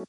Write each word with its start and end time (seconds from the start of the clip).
Yo, 0.00 0.08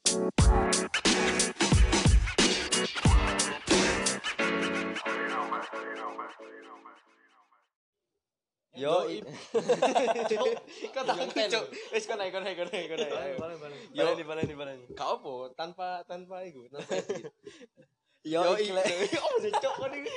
Kok 10.96 11.04
tak 11.04 11.16
cuk. 11.28 11.64
Wis 11.92 12.08
kono 12.08 12.24
kono 12.32 12.48
kono 12.56 12.72
kono. 12.72 13.76
Yo, 13.92 14.00
baleni 14.00 14.24
baleni 14.24 14.54
baleni. 14.56 14.84
Gak 14.96 15.08
apa 15.20 15.52
tanpa 15.60 16.00
tanpa 16.08 16.40
iku, 16.48 16.72
tanpa 16.72 16.96
edit. 16.96 17.28
Yo, 18.22 18.54
iklan. 18.54 18.86
Oh, 19.26 19.36
cuk 19.42 19.74
kon 19.82 19.92
iki. 19.98 20.14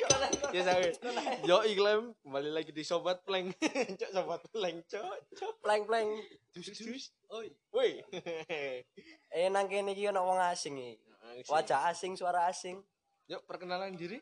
Ya 0.53 0.61
sawe. 0.61 0.89
Yo 1.41 1.57
iklan 1.65 2.13
kembali 2.21 2.49
lagi 2.53 2.69
di 2.69 2.85
sobat 2.85 3.25
plank. 3.25 3.57
Cuk 3.99 4.11
sobat 4.13 4.41
plank, 4.53 4.85
cuk. 4.85 5.17
Cuk. 5.33 5.53
Pleng 5.65 5.89
pleng. 5.89 6.09
Dus 6.53 6.69
dus. 6.69 7.09
Oi. 7.33 7.49
Woi. 7.73 7.91
Eh 9.35 9.51
nang 9.51 9.67
kene 9.67 9.91
iki 9.91 10.07
ono 10.07 10.21
wong 10.23 10.39
asing 10.39 10.77
iki. 10.79 10.95
Wajah 11.49 11.91
asing, 11.91 12.15
suara 12.15 12.47
asing. 12.47 12.79
Yuk 13.27 13.41
perkenalan 13.43 13.97
diri. 13.97 14.21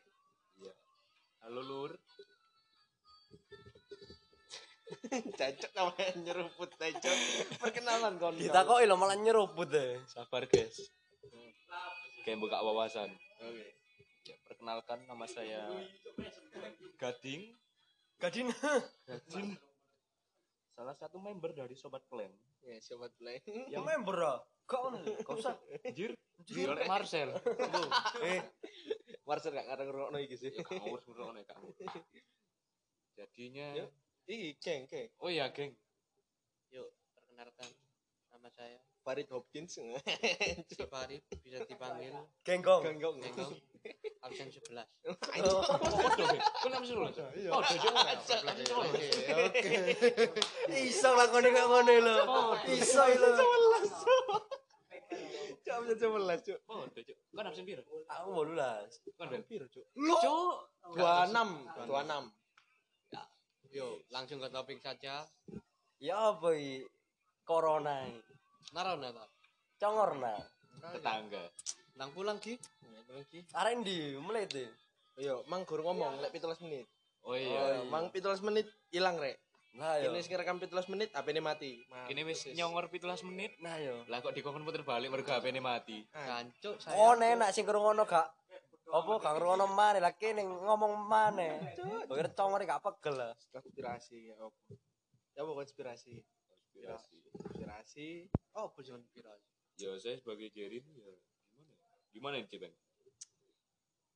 Halo 1.44 1.60
Lur, 1.60 1.92
Cacok 5.12 5.72
namanya 5.76 6.16
nyeruput 6.16 6.70
cacok. 6.80 7.16
Perkenalan 7.60 8.16
kon. 8.16 8.32
Ditakoki 8.40 8.88
lho 8.88 8.96
malah 8.96 9.20
nyeruput 9.20 9.68
e. 9.76 10.00
sabar 10.08 10.48
guys. 10.48 10.88
Kayak 12.24 12.40
buka 12.40 12.64
wawasan. 12.64 13.12
Oke. 13.42 13.66
Ya, 14.24 14.36
perkenalkan 14.48 15.04
nama 15.04 15.28
saya 15.28 15.68
Gading, 16.96 17.52
Gadin. 18.16 18.48
Gading. 19.04 19.48
Salah 20.74 20.96
satu 20.96 21.20
member 21.20 21.52
dari 21.52 21.76
Sobat 21.76 22.02
Plan. 22.08 22.32
Ya 22.64 22.80
sobat 22.80 23.12
plank. 23.20 23.44
Ya 23.68 23.84
member 23.84 24.16
ah. 24.24 24.40
Gak 24.64 24.80
ono. 24.80 24.98
Gak 25.04 25.36
usah. 25.36 25.54
Anjir, 25.84 26.16
Oleh 26.64 26.88
Marcel. 26.88 27.28
Eh. 28.24 28.40
Marcel 29.28 29.52
gak 29.52 29.68
ngarang 29.68 29.86
ngrungokno 29.92 30.18
iki 30.24 30.36
sih. 30.40 30.48
Ya, 30.48 30.64
kamu 30.64 30.96
harus 30.96 31.04
ngerokok 31.04 31.32
nih 31.36 31.44
kamu. 31.44 31.68
Jadinya, 33.14 33.68
Yuk. 33.76 33.90
Iki 34.24 34.50
geng 34.56 34.82
geng. 34.88 35.08
oh 35.20 35.28
iya 35.28 35.52
geng, 35.52 35.76
Yuk, 36.72 36.88
perkenalkan 37.12 37.68
nama 38.32 38.48
saya 38.48 38.80
Farid 39.04 39.28
Hopkins. 39.28 39.76
Si 40.72 40.84
Farid, 40.88 41.22
bisa 41.44 41.60
dipanggil 41.68 42.16
Genggong. 42.40 42.82
Genggong. 42.82 43.16
Nenggong 43.20 43.52
absen 44.24 44.48
11. 44.48 44.80
oh 45.04 45.12
dong, 45.44 46.40
kau 46.40 46.68
nama 46.72 46.84
suruh 46.88 47.12
Oh, 47.52 47.60
dojo. 47.60 47.88
Oke. 49.44 49.76
Iso 50.88 51.12
lakone 51.12 51.52
kok 51.52 51.68
ngene 51.68 51.94
lho. 52.00 52.16
Iso 52.72 53.04
lho. 53.04 53.44
Cuk, 55.64 55.78
bisa 55.84 55.96
sebelas, 56.00 56.40
Cuk. 56.40 56.58
Oh, 56.72 56.88
dojo. 56.88 57.12
Kau 57.12 57.42
nama 57.44 57.52
sendiri? 57.52 57.84
Aku 57.84 58.28
18. 58.48 59.20
Kan 59.20 59.28
Ben. 59.28 59.44
Piro, 59.44 59.68
Cuk? 59.68 59.84
Cuk. 59.92 60.56
26, 60.96 61.84
26. 61.84 62.32
Yuk, 63.74 64.06
langsung 64.08 64.38
ke 64.40 64.48
topik 64.48 64.78
saja. 64.80 65.28
Ya 66.00 66.16
apa? 66.16 66.56
Corona 67.44 68.08
Narona 68.72 69.12
ta. 69.12 69.24
Congorna. 69.82 70.32
Tetangga. 70.94 71.44
Nang 71.98 72.10
pulang 72.14 72.38
ki. 72.40 72.56
Lagi. 73.14 73.46
Arek 73.54 73.74
ndi 73.84 74.18
mulai 74.18 74.48
te? 74.50 74.66
Yo, 75.22 75.46
mang 75.46 75.62
guru 75.62 75.86
ngomong 75.86 76.18
lek 76.18 76.34
17 76.34 76.66
menit. 76.66 76.86
Oh 77.22 77.32
Oh, 77.32 77.38
iya. 77.38 77.86
mang 77.86 78.10
17 78.10 78.42
menit 78.42 78.66
ilang 78.90 79.16
rek. 79.16 79.38
Nah 79.74 79.98
yo. 80.02 80.10
Ini 80.10 80.18
sing 80.22 80.34
rekam 80.34 80.58
17 80.58 80.90
menit 80.90 81.14
HP-ne 81.14 81.38
mati. 81.38 81.78
Mati. 81.86 82.10
Ini 82.10 82.22
wis 82.26 82.46
nyongor 82.54 82.90
17 82.90 83.22
menit. 83.26 83.54
Nah 83.62 83.78
yo. 83.78 84.02
Lah 84.10 84.18
kok 84.18 84.34
dikongkon 84.34 84.66
puter 84.66 84.82
balik 84.82 85.14
mergo 85.14 85.30
HP-ne 85.30 85.62
mati. 85.62 86.02
Cancuk 86.10 86.82
saya. 86.82 86.98
Oh 86.98 87.14
enak 87.14 87.54
sing 87.54 87.62
krungono 87.62 88.02
gak 88.02 88.26
apa 88.84 89.10
gak 89.18 89.34
krungono 89.40 89.66
maneh 89.70 90.02
lah 90.02 90.14
kene 90.18 90.42
ngomong 90.42 91.06
maneh. 91.06 91.54
Kira 92.10 92.30
congor 92.34 92.66
gak 92.66 92.82
pegel 92.82 93.14
lah. 93.14 93.30
konspirasi 93.54 94.30
ya 94.30 94.34
apa? 94.38 94.58
Ya 95.34 95.42
apa 95.42 95.50
konspirasi? 95.54 96.18
Konspirasi. 96.50 97.18
Konspirasi. 97.30 98.08
Oh, 98.54 98.70
bojon 98.70 99.02
piro. 99.10 99.34
Ya 99.74 99.90
saya 99.98 100.14
sebagai 100.14 100.46
Jerin 100.54 100.86
ya 100.94 101.10
gimana? 101.50 101.82
ya? 101.82 101.94
Gimana 102.14 102.34
nih? 102.38 102.74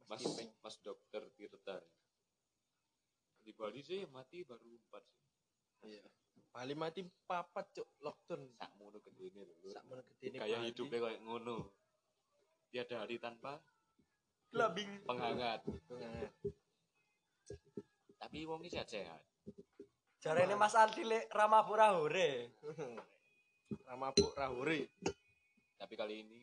Mas. 0.06 0.22
Mas 0.62 0.76
Dokter 0.81 1.26
Tirta. 1.34 1.76
ya. 1.76 1.91
Di 3.43 3.50
Bali 3.53 3.82
sih 3.82 4.06
yang 4.06 4.12
mati 4.15 4.47
baru 4.47 4.62
empat 4.62 5.03
sih. 5.03 5.22
Iya. 5.91 6.04
Bali 6.54 6.75
mati 6.78 7.03
papat, 7.27 7.66
Cuk. 7.75 7.88
Lockdown. 8.00 8.43
Sak 8.56 8.71
mono 8.78 9.03
gedene 9.03 9.43
lho. 9.43 9.54
Sak 9.75 9.84
men 9.91 10.00
gedene. 10.06 10.38
Kayak 10.38 10.60
hidupnya 10.71 10.98
kayak 11.03 11.21
ngono. 11.27 11.75
Tiada 12.71 13.03
hari 13.03 13.19
tanpa 13.19 13.59
Labing. 14.54 15.04
penghangat. 15.04 15.60
Nah, 15.93 16.28
Tapi 18.19 18.38
wong 18.47 18.62
sehat-sehat. 18.66 19.22
Jarene 20.19 20.54
Mas 20.59 20.75
Aldi 20.75 21.03
lek 21.06 21.27
ramapura 21.34 21.94
hore. 21.98 22.53
Ramabuk 23.88 24.32
Rahuri. 24.32 24.88
Tapi 25.78 25.94
kali 25.94 26.24
ini 26.24 26.40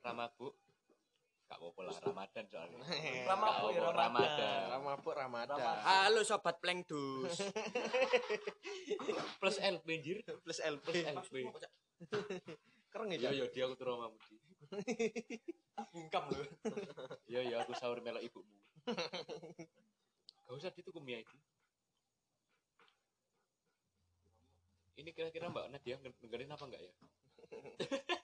Ramabuk 0.00 0.56
gak 1.44 1.60
apa-apa 1.60 1.80
lah 1.84 1.96
Ramadan 2.00 2.44
soalnya. 2.48 2.78
Ramabuk 3.30 3.68
ya, 3.70 3.78
Gak 3.78 3.84
apa-apa, 3.84 4.00
Ramadan. 4.00 4.60
Ramabuk 4.72 5.14
Ramadan. 5.14 5.56
Ramadan. 5.60 5.84
Halo 5.84 6.20
sobat 6.24 6.56
Plengdus. 6.60 7.36
Plus 9.40 9.56
LP 9.60 9.86
anjir. 10.00 10.16
Plus 10.24 10.58
LP. 10.64 10.86
Plus 10.88 11.04
LP. 11.04 11.34
Keren 12.88 13.10
Ya 13.12 13.30
ya, 13.30 13.42
ya 13.42 13.44
dia 13.52 13.64
aku 13.68 13.76
terus 13.76 13.94
sama 13.96 14.08
Mudi. 14.08 14.36
Bungkam 15.92 16.24
lho. 16.32 16.42
Ya 17.28 17.40
ya 17.44 17.56
aku 17.62 17.76
sahur 17.76 18.00
melok 18.00 18.24
ibumu. 18.24 18.56
Gak 20.44 20.54
usah 20.54 20.70
gitu 20.72 20.90
kumia 20.94 21.20
itu. 21.20 21.36
Ini 24.94 25.10
kira-kira 25.10 25.50
Mbak 25.50 25.66
Nadia 25.74 25.98
dengerin 26.22 26.54
apa 26.54 26.64
enggak 26.70 26.82
ya? 26.86 26.92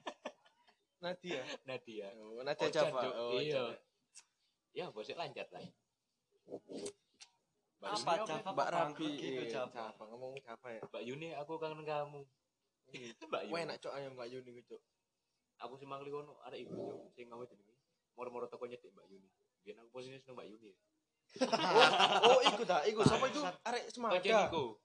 Nadia. 1.04 1.42
Nadia. 1.66 2.08
Oh, 2.20 2.44
Nadia 2.44 2.66
Oh, 2.69 2.70
Java. 2.70 3.00
Oh, 3.16 3.41
iya. 3.41 3.64
Ya, 4.70 4.86
bosnya 4.94 5.19
lanjut 5.19 5.48
lah. 5.50 5.64
Mbak 7.80 7.91
Apa 7.97 8.12
Yuni, 8.12 8.28
Java 8.28 8.50
Mbak 8.53 8.69
Rabi 8.70 9.09
gitu 9.16 9.42
Java. 9.48 9.72
Java 9.72 10.04
ngomong 10.12 10.32
Java 10.44 10.69
ya. 10.69 10.80
Mbak 10.84 11.03
Yuni, 11.09 11.28
aku 11.34 11.53
kangen 11.56 11.82
kamu. 11.82 12.20
Mbak 13.32 13.42
Yuni. 13.48 13.53
Wah 13.56 13.60
enak 13.64 13.76
cok 13.80 13.92
ayam 13.97 14.12
Mbak 14.14 14.28
Yuni 14.30 14.50
gitu. 14.62 14.76
Aku 15.60 15.75
sih 15.80 15.88
mangli 15.88 16.12
kono 16.12 16.38
ada 16.44 16.54
ibu 16.60 16.76
cok 16.76 17.16
sing 17.16 17.26
ngawe 17.32 17.44
jenenge. 17.48 17.75
Moro-moro 18.14 18.47
teko 18.47 18.69
nyedek 18.69 18.92
Mbak 18.92 19.06
Yuni. 19.09 19.28
Biar 19.64 19.80
aku 19.80 19.88
posisinya 19.91 20.20
seneng 20.20 20.36
Mbak 20.36 20.48
Yuni. 20.53 20.69
ya. 20.70 20.78
oh, 22.26 22.42
iku 22.42 22.62
dah, 22.66 22.82
iku 22.91 23.00
sapa 23.06 23.30
itu? 23.30 23.38
Arek 23.62 23.84
Semada. 23.94 24.19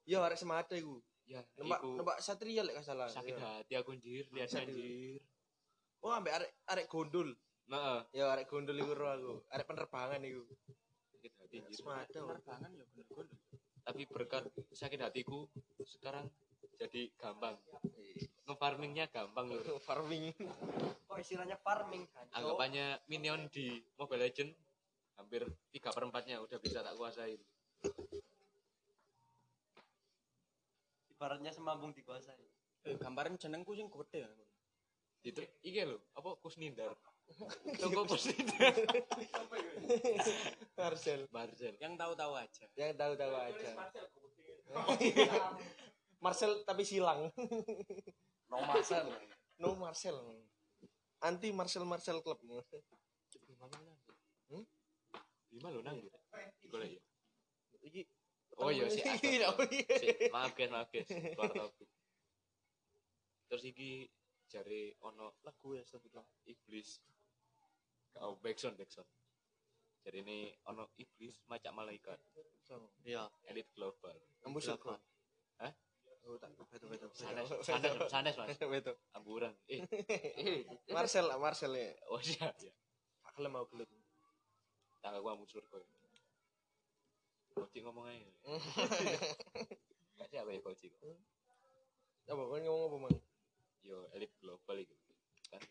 Iya, 0.05 0.17
arek 0.23 0.37
Semada 0.37 0.75
iku. 0.77 1.01
Ya, 1.25 1.41
Nembak 1.57 1.81
iku. 1.81 1.89
nembak 1.97 2.17
Satria 2.21 2.61
lek 2.61 2.77
salah. 2.81 3.09
Sakit 3.09 3.33
Iya. 3.33 3.45
hati 3.59 3.73
aku 3.73 3.97
anjir, 3.97 4.25
lihat 4.29 4.45
Sakit. 4.47 4.69
anjir. 4.69 5.21
Oh, 5.99 6.13
ambek 6.13 6.33
arek 6.37 6.51
arek 6.67 6.85
gondol. 6.85 7.33
Nah, 7.65 8.05
Ya 8.13 8.29
arek 8.29 8.45
gondol 8.45 8.77
iku 8.77 8.93
ro 8.93 9.07
aku. 9.09 9.33
Arek 9.49 9.65
penerbangan 9.65 10.21
iku. 10.21 10.45
sakit 11.11 11.31
hati. 11.41 11.57
Semada. 11.73 12.19
Penerbangan 12.21 12.69
ya 12.71 12.85
bener-bener. 12.85 13.27
Tapi 13.81 14.01
berkat 14.05 14.43
sakit 14.71 14.99
hatiku 15.01 15.49
sekarang 15.83 16.29
jadi 16.77 17.09
gampang. 17.15 17.57
Ngefarmingnya 18.45 19.09
gampang 19.09 19.49
loh. 19.49 19.81
Farming. 19.81 20.29
Kok 21.09 21.17
istilahnya 21.17 21.57
farming 21.57 22.05
kan? 22.07 22.29
Anggapannya 22.33 23.01
minion 23.07 23.49
di 23.49 23.81
Mobile 23.97 24.29
Legend 24.29 24.53
hampir 25.17 25.41
3 25.71 25.89
per 25.89 26.03
4 26.03 26.29
nya 26.29 26.37
udah 26.37 26.57
bisa 26.61 26.85
tak 26.85 26.93
kuasain. 26.93 27.41
Ibaratnya 31.15 31.55
semambung 31.55 31.95
dikuasai. 31.95 32.43
Eh, 32.85 32.99
gambaran 32.99 33.39
jenengku 33.39 33.71
sing 33.71 33.87
gede 33.87 34.27
ya. 34.27 34.29
Itu 35.25 35.41
iki 35.65 35.81
lho, 35.87 35.97
apa 36.13 36.37
Kusnindar. 36.37 36.93
Toko 37.81 38.05
Kusnindar. 38.05 38.77
Marcel. 40.77 41.25
Marcel. 41.33 41.73
Yang 41.81 41.93
tahu-tahu 41.97 42.33
aja. 42.37 42.65
Yang 42.77 42.93
tahu-tahu 42.99 43.33
aja. 43.33 43.69
Marcel 46.23 46.51
tapi 46.67 46.83
silang. 46.85 47.31
No 48.45 48.61
Marcel. 48.61 49.09
No 49.57 49.73
Marcel. 49.73 50.21
Anti 51.25 51.49
Marcel 51.49 51.81
Marcel 51.81 52.21
Club. 52.21 52.37
Hmm? 52.45 52.61
Bima 55.49 55.73
lho 55.73 55.81
nang. 55.81 55.97
Digolek 56.61 56.99
ya. 56.99 57.01
Iki 57.81 58.05
Oh 58.61 58.71
iya 58.71 58.87
sih. 58.87 59.03
Iya, 59.23 59.51
oh 59.51 59.67
iya. 59.67 59.95
Sik, 59.99 60.31
maaf 60.31 60.51
guys, 60.55 60.71
maaf 60.71 60.89
guys. 60.91 61.07
Keluar 61.09 61.51
topik. 61.51 61.89
Terus 63.51 63.63
iki 63.67 64.07
jare 64.47 64.95
ono 65.03 65.35
lagu 65.43 65.75
ya 65.75 65.83
sebutlah 65.83 66.23
iblis. 66.47 67.03
Kau 68.15 68.39
backsound 68.39 68.79
backsound. 68.79 69.07
Jadi 70.05 70.17
ini 70.21 70.37
ono 70.71 70.93
iblis 70.95 71.43
macam 71.51 71.83
malaikat. 71.83 72.19
Iya. 73.03 73.27
Elit 73.51 73.69
global. 73.75 74.15
Embus 74.45 74.71
aku. 74.71 74.95
Hah? 75.59 75.73
Oh, 76.25 76.41
tak 76.41 76.49
betul 76.57 76.89
betul. 76.89 77.09
Sanes, 77.13 77.45
sanes, 77.61 77.93
sanes 78.09 78.33
mas. 78.33 78.57
Betul. 78.57 78.97
Amburan. 79.13 79.53
Eh, 79.69 79.85
eh, 80.41 80.65
Marcel 80.89 81.29
Marcel 81.37 81.77
ya 81.77 81.93
Oh 82.09 82.17
iya, 82.17 82.49
gelem 83.35 83.51
mau 83.51 83.67
gelut 83.67 83.85
Tangga 85.03 85.21
gua 85.21 85.37
amun 85.37 85.45
surga. 85.45 85.77
Koci 87.55 87.79
ngomong 87.87 88.11
aja. 88.11 88.27
Gak 90.19 90.27
siapa 90.27 90.51
ya 90.51 90.59
koci 90.59 90.91
kok. 90.91 90.99
apa 92.25 92.41
kan 92.41 92.61
ngomong 92.65 92.85
apa 92.89 92.97
mang 92.99 93.15
Yo 93.85 94.11
elit 94.11 94.33
global 94.43 94.75
iki. 94.83 94.97
Kan 95.47 95.63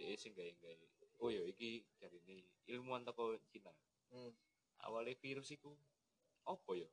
dia 0.00 0.16
sing 0.16 0.32
gawe 0.32 0.48
gawe. 0.48 0.74
Oh 1.20 1.28
yo 1.28 1.44
iki 1.44 1.84
dari 2.00 2.16
ini 2.24 2.40
ilmuwan 2.72 3.04
toko 3.04 3.36
Cina. 3.52 3.68
Hmm. 4.08 4.32
Awalnya 4.88 5.12
virus 5.20 5.52
iku 5.52 5.76
apa 6.48 6.72
yo? 6.72 6.88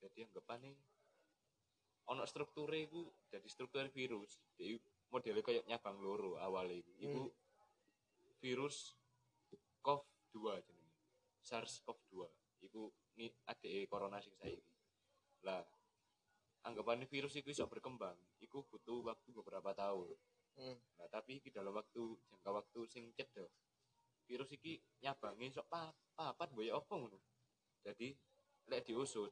Jadi 0.00 0.24
anggapane 0.24 0.72
ono 2.08 2.24
strukture 2.24 2.80
iku 2.80 3.04
jadi 3.28 3.48
struktur 3.52 3.84
virus. 3.92 4.40
Jadi 4.56 4.80
modelnya 5.12 5.44
kayak 5.44 5.68
nyabang 5.68 6.00
loro 6.00 6.40
awalnya 6.40 6.80
iku. 6.80 6.92
Iku 7.04 7.22
virus 8.40 8.96
COV2 9.84 10.36
jenenge. 10.64 10.92
SARS-CoV-2. 11.44 12.43
Iku 12.64 12.88
ni 13.20 13.28
adeke 13.46 13.84
corona 13.86 14.18
sing 14.24 14.32
saiki. 14.40 14.64
Lah 15.44 15.60
anggapannya 16.64 17.04
virus 17.04 17.36
itu 17.36 17.52
bisa 17.52 17.68
berkembang, 17.68 18.16
itu 18.40 18.64
butuh 18.64 19.04
waktu 19.04 19.28
beberapa 19.36 19.76
tahun. 19.76 20.16
Hmm. 20.56 20.78
Nah, 20.96 21.08
tapi 21.12 21.42
iki 21.42 21.52
dalam 21.52 21.76
waktu 21.76 22.16
jangka 22.30 22.50
waktu 22.50 22.80
sing 22.88 23.12
cedek 23.12 23.50
virus 24.24 24.48
iki 24.56 24.80
nyabangi 25.04 25.52
sok 25.52 25.68
pa, 25.68 25.92
papat 26.16 26.48
boya 26.56 26.80
apa 26.80 26.94
ngono. 26.96 27.20
Jadi 27.84 28.16
lek 28.72 28.88
diusut 28.88 29.28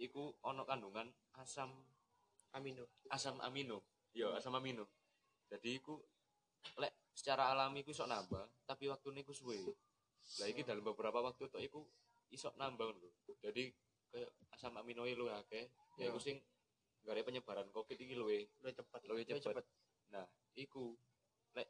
iku 0.00 0.32
ono 0.44 0.64
kandungan 0.64 1.12
asam 1.36 1.72
amino 2.56 2.88
asam 3.12 3.36
amino. 3.44 3.84
Yo, 4.16 4.32
asam 4.32 4.56
amino. 4.56 4.88
Jadi 5.52 5.76
iku 5.76 6.00
lek 6.80 7.12
secara 7.12 7.52
alami 7.52 7.84
iku 7.84 7.92
sok 7.92 8.08
nambah, 8.08 8.44
tapi 8.64 8.88
waktunya 8.88 9.20
iku 9.20 9.36
suwe. 9.36 9.60
Lah 10.40 10.48
iki 10.48 10.64
dalam 10.64 10.82
beberapa 10.82 11.20
waktu 11.20 11.46
tok 11.52 11.60
iku 11.60 11.84
iso 12.32 12.52
nambah 12.56 12.84
ngono. 12.90 13.10
Jadi 13.42 13.70
kayak 14.10 14.30
asam 14.54 14.74
amino 14.78 15.04
lu 15.04 15.28
akeh, 15.28 15.68
ya 16.00 16.08
iku 16.08 16.20
sing 16.20 16.40
gak 17.06 17.14
ada 17.14 17.22
penyebaran 17.22 17.68
covid 17.70 17.94
iki 17.94 18.18
luwe 18.18 18.50
udah 18.62 18.74
cepet 18.74 19.00
luwe 19.06 19.22
cepet. 19.22 19.66
Nah, 20.10 20.26
iku 20.58 20.94
lek 21.54 21.68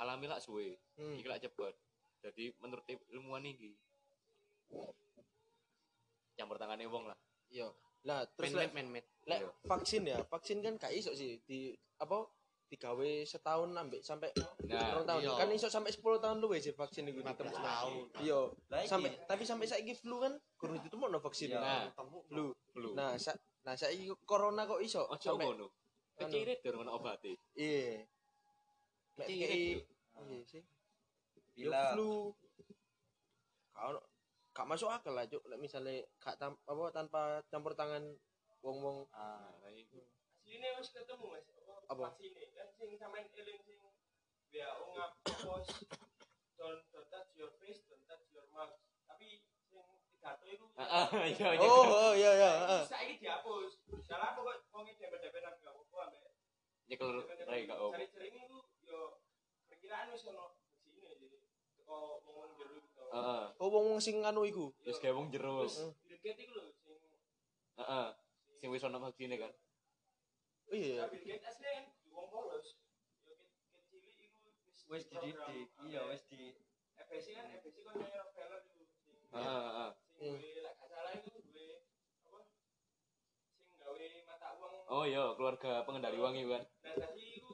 alami 0.00 0.28
lak 0.30 0.40
suwe, 0.40 0.76
hmm. 0.96 1.20
iki 1.20 1.28
lak 1.28 1.42
cepet. 1.44 1.74
Jadi 2.24 2.56
menurut 2.60 2.84
ilmuwan 3.12 3.44
iki 3.44 3.76
campur 6.34 6.58
tangannya 6.58 6.90
wong 6.90 7.06
lah. 7.06 7.18
iya 7.52 7.70
lah 8.04 8.26
terus 8.36 8.52
lek 8.52 8.74
lek 8.74 9.04
Iya. 9.24 9.48
vaksin 9.64 10.02
ya 10.04 10.18
vaksin 10.28 10.60
kan 10.60 10.76
gak 10.76 10.92
iso 10.92 11.16
sih 11.16 11.40
di 11.46 11.72
apa 12.02 12.26
digawe 12.74 13.10
setahun 13.22 13.70
ambek 13.70 14.02
sampai 14.02 14.34
Nah, 14.64 15.00
tahun 15.00 15.22
iya. 15.22 15.32
kan 15.36 15.48
iso 15.48 15.68
sampai 15.68 15.88
10 15.88 16.02
tahun 16.18 16.38
luwe 16.38 16.58
sih 16.58 16.72
vaksin 16.72 17.06
iku 17.06 17.22
ditempuh 17.22 17.54
tahun. 17.54 18.10
iya 18.18 18.38
iki- 18.76 18.88
sampai 18.88 19.10
tapi 19.24 19.42
sampai 19.42 19.64
saiki 19.64 19.94
flu 19.94 20.18
kan 20.18 20.34
kurang 20.56 20.80
ditemukno 20.80 21.18
vaksin 21.18 21.52
Iya. 21.52 21.60
Nah, 21.60 21.82
flu 22.26 22.44
flu. 22.66 22.90
nah 22.92 23.14
sa 23.14 23.30
nah 23.62 23.72
saiki 23.72 24.10
corona 24.24 24.64
kok 24.64 24.80
iso 24.80 25.06
Ojo 25.06 25.22
sampai 25.32 25.46
ngono. 25.46 25.66
Kecirit 26.14 26.58
durung 26.60 26.82
ono 26.82 26.94
obate. 26.94 27.38
iya 27.54 28.02
Mek 29.14 29.26
kei- 29.26 29.82
iya 30.20 30.42
sih 30.44 30.62
Bila 31.54 31.94
flu 31.94 32.34
kalau 33.70 34.02
gak 34.50 34.66
masuk 34.66 34.86
akal 34.88 35.12
lah 35.12 35.24
cuk 35.24 35.42
lek 35.44 35.58
misale 35.58 36.10
gak 36.16 36.34
tam, 36.36 36.54
apa 36.60 36.84
tanpa 36.90 37.22
campur 37.44 37.74
tangan 37.74 38.02
wong-wong 38.60 39.06
ah, 39.12 39.50
Nah, 39.60 39.70
iku. 39.70 39.98
Asline 40.44 40.76
wis 40.76 40.88
ketemu 40.90 41.24
Mas. 41.28 41.46
Apa? 41.90 42.06
Kan 42.16 42.68
sing 42.78 42.90
sampean 42.96 43.24
eling 43.36 43.58
sing 43.60 43.78
WHO 44.54 44.84
ngapus 44.94 45.40
don't 46.54 46.80
don't 46.88 47.08
touch 47.12 47.30
your 47.36 47.52
face, 47.60 47.84
don't 47.90 48.04
touch 48.08 48.24
your 48.32 48.46
mouth. 48.54 48.72
Tapi 49.04 49.44
sing 49.68 49.84
pidato 50.08 50.44
iku 50.48 50.66
Ah, 50.80 51.06
ah, 51.06 51.26
iya 51.26 51.48
iya. 51.54 51.60
oh 51.60 51.84
oh 51.84 52.12
iya 52.16 52.30
iya 52.40 52.50
saiki- 52.88 52.88
saiki 52.88 53.14
dihapus. 53.20 53.70
Salah 54.06 54.32
apa 54.32 54.40
kok 54.40 54.56
wong 54.72 54.84
dempet-dempetan 54.88 55.54
gak 55.60 55.74
apa 55.74 55.96
ambek. 56.08 56.32
Nyekel 56.88 57.08
rai 57.44 57.60
gak 57.68 57.78
opo. 57.78 57.92
Cari-cari 57.92 58.26
iku 58.32 58.58
yo 58.88 59.00
perkiraan 59.68 60.06
wis 60.14 60.24
ono 60.30 60.56
vaksine 60.80 61.10
jadi 61.20 61.26
teko 61.76 61.98
wong 62.24 62.50
jero. 62.56 62.80
Heeh. 63.14 63.44
oh 63.60 63.98
sing 64.00 64.16
anu 64.24 64.42
iku 64.48 64.72
Wis 64.82 64.98
gawe 65.02 65.12
wong 65.12 65.28
jero. 65.28 65.62
Iku 65.68 66.52
lho 66.56 66.64
sing 66.72 66.98
Heeh. 67.74 68.06
Sing 68.62 68.68
wis 68.72 68.84
ono 68.86 68.98
vaksine 69.02 69.36
kan. 69.36 69.52
Oh 70.70 70.74
iya 70.74 70.94
Ya, 71.00 71.04
Bill 71.10 71.24
Gates 71.24 71.46
asli 71.46 71.72
wong 72.08 72.26
polos. 72.32 72.66
Yo 73.24 73.32
kecil 73.36 74.00
iku 74.20 74.48
wis 74.90 75.04
dididik 75.08 75.68
iya 75.88 76.00
wis 76.08 76.22
di 76.28 76.52
FBC 76.96 77.26
kan 77.32 77.46
FBC 77.52 77.76
kan 77.82 77.94
nyanyi 77.96 78.16
Rockefeller 78.16 78.60
itu 78.62 78.84
sing 78.94 79.16
Heeh, 79.34 79.60
heeh. 79.66 79.90
sing 80.14 80.32
duwe 80.38 80.60
lek 80.60 80.74
gak 80.76 80.88
salah 80.88 81.12
itu 81.12 81.30
duwe 81.42 81.66
apa 82.22 82.38
sing 82.44 82.60
gawe 83.80 84.06
mata 84.24 84.48
uang 84.54 84.72
Oh 84.86 85.04
iya, 85.04 85.22
keluarga 85.34 85.82
pengendali 85.82 86.18
uang 86.20 86.34
itu 86.36 86.48
kan. 86.48 86.62
nah 86.84 86.94
tadi 86.94 87.24
itu 87.40 87.50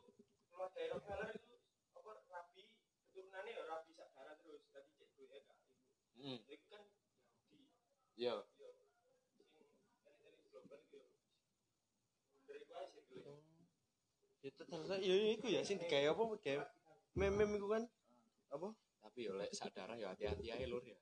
keluar 0.50 0.68
dari 0.74 0.86
Rockefeller 0.90 1.30
itu 1.32 1.54
apa 1.94 2.10
rabi 2.28 2.62
keturunannya 3.06 3.52
ya 3.54 3.62
rabi 3.64 3.90
sakdara 3.92 4.32
terus 4.36 4.62
tadi 4.68 4.90
cek 4.92 5.08
duwe 5.14 5.38
gak 5.40 5.56
ibu 5.56 5.72
Heeh. 6.20 6.38
itu 6.50 6.66
kan 6.68 6.82
Yahudi 7.48 7.64
Iya. 8.18 8.34
yo 8.58 8.68
sing 8.76 8.92
elit-elit 10.04 10.44
global 10.52 10.78
itu 10.82 10.98
yo 12.44 12.99
sih 13.10 13.18
duwe 13.20 13.42
ya 14.40 14.50
ternyata 14.54 14.96
iya 15.02 15.34
iku 15.36 15.46
ya 15.50 15.60
sing 15.66 15.76
digawe 15.82 16.14
apa 16.14 16.22
gawe 16.40 16.64
meme 17.18 17.44
iku 17.58 17.68
kan 17.68 17.84
apa 18.54 18.70
Tapi 19.00 19.26
yo 19.26 19.32
lek 19.34 19.50
sadar 19.56 19.96
ya 19.96 20.12
hati-hati 20.12 20.52
ae 20.52 20.68
lur 20.68 20.84
ya. 20.84 21.00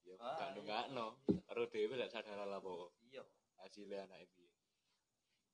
Yo 0.00 0.16
gak 0.16 0.32
iya. 0.40 0.46
ndongakno. 0.56 1.06
Karo 1.44 1.68
dhewe 1.68 1.94
lek 2.00 2.08
sadar 2.08 2.40
lah 2.40 2.56
apa 2.56 2.72
iya 3.12 3.22
hasilnya 3.60 4.08
anak 4.08 4.24
piye. 4.32 4.48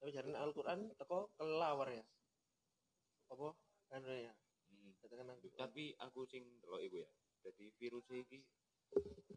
tapi 0.03 0.11
jarane 0.11 0.35
Al-Qur'an 0.35 0.91
teko 0.99 1.31
kelawar 1.39 1.87
ya 1.95 2.03
apa 3.31 3.55
kan 3.91 4.03
ya 4.07 4.35
Hmm. 4.73 4.97
katakan 5.05 5.31
aku 5.31 5.47
Tapi 5.55 5.95
aku 6.01 6.25
sing 6.27 6.43
delok 6.65 6.81
iku 6.83 6.97
ya. 7.05 7.11
Jadi 7.45 7.71
virus 7.77 8.07
iki 8.11 8.41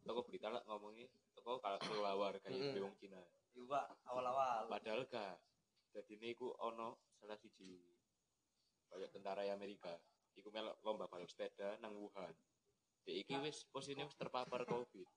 toko 0.06 0.26
berita 0.26 0.48
lah 0.50 0.64
ngomongnya 0.66 1.06
toko 1.38 1.60
kalau 1.62 1.78
kelawar 1.82 2.34
kayak 2.42 2.78
wong 2.82 2.96
Cina. 2.98 3.20
Iku 3.56 3.72
Pak 3.72 3.88
awal-awal 4.12 4.68
Padahal 4.68 5.08
gak. 5.08 5.40
Jadi 5.96 6.20
ini 6.20 6.36
iku 6.36 6.52
ono 6.60 7.00
salah 7.16 7.40
siji 7.40 7.80
kayak 8.92 9.16
tentara 9.16 9.48
Amerika. 9.48 9.96
Iku 10.36 10.52
melok 10.52 10.76
lomba 10.84 11.08
balap 11.08 11.32
sepeda 11.32 11.80
nang 11.80 11.96
Wuhan. 11.96 12.36
Dek 13.08 13.16
iki 13.24 13.40
wis 13.40 13.64
posisinya 13.72 14.04
wis 14.04 14.20
terpapar 14.20 14.68
Covid. 14.68 15.08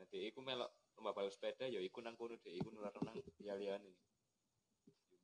Nah, 0.00 0.04
dek 0.08 0.32
iku 0.32 0.40
melok 0.40 0.72
lomba 0.96 1.12
balap 1.12 1.28
sepeda 1.28 1.68
ya 1.68 1.84
iku 1.84 2.00
nang 2.00 2.16
kono 2.16 2.40
dek 2.40 2.56
iku 2.56 2.72
nular 2.72 2.96
nang 3.04 3.20
liya-liyane. 3.36 3.92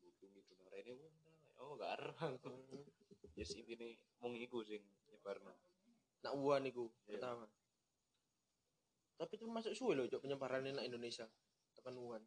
Itu 0.04 0.28
nang 0.60 0.68
rene 0.68 0.92
wong. 1.00 1.14
Oh, 1.60 1.76
gak 1.80 1.96
arang. 1.96 2.36
Yes 3.38 3.56
intine 3.56 3.96
wong 4.20 4.36
iku 4.36 4.60
sing 4.60 4.84
nyebarno. 5.08 5.56
nak 6.20 6.36
Wuhan 6.36 6.68
iku 6.68 6.92
Iya. 7.08 7.16
pertama 7.16 7.48
tapi 9.20 9.36
itu 9.36 9.44
masuk 9.44 9.72
suwe 9.76 9.92
loh 9.92 10.08
cok 10.08 10.24
penyebarannya 10.24 10.72
nak 10.72 10.88
Indonesia 10.88 11.28
tekan 11.80 11.96
Wuhan. 11.96 12.22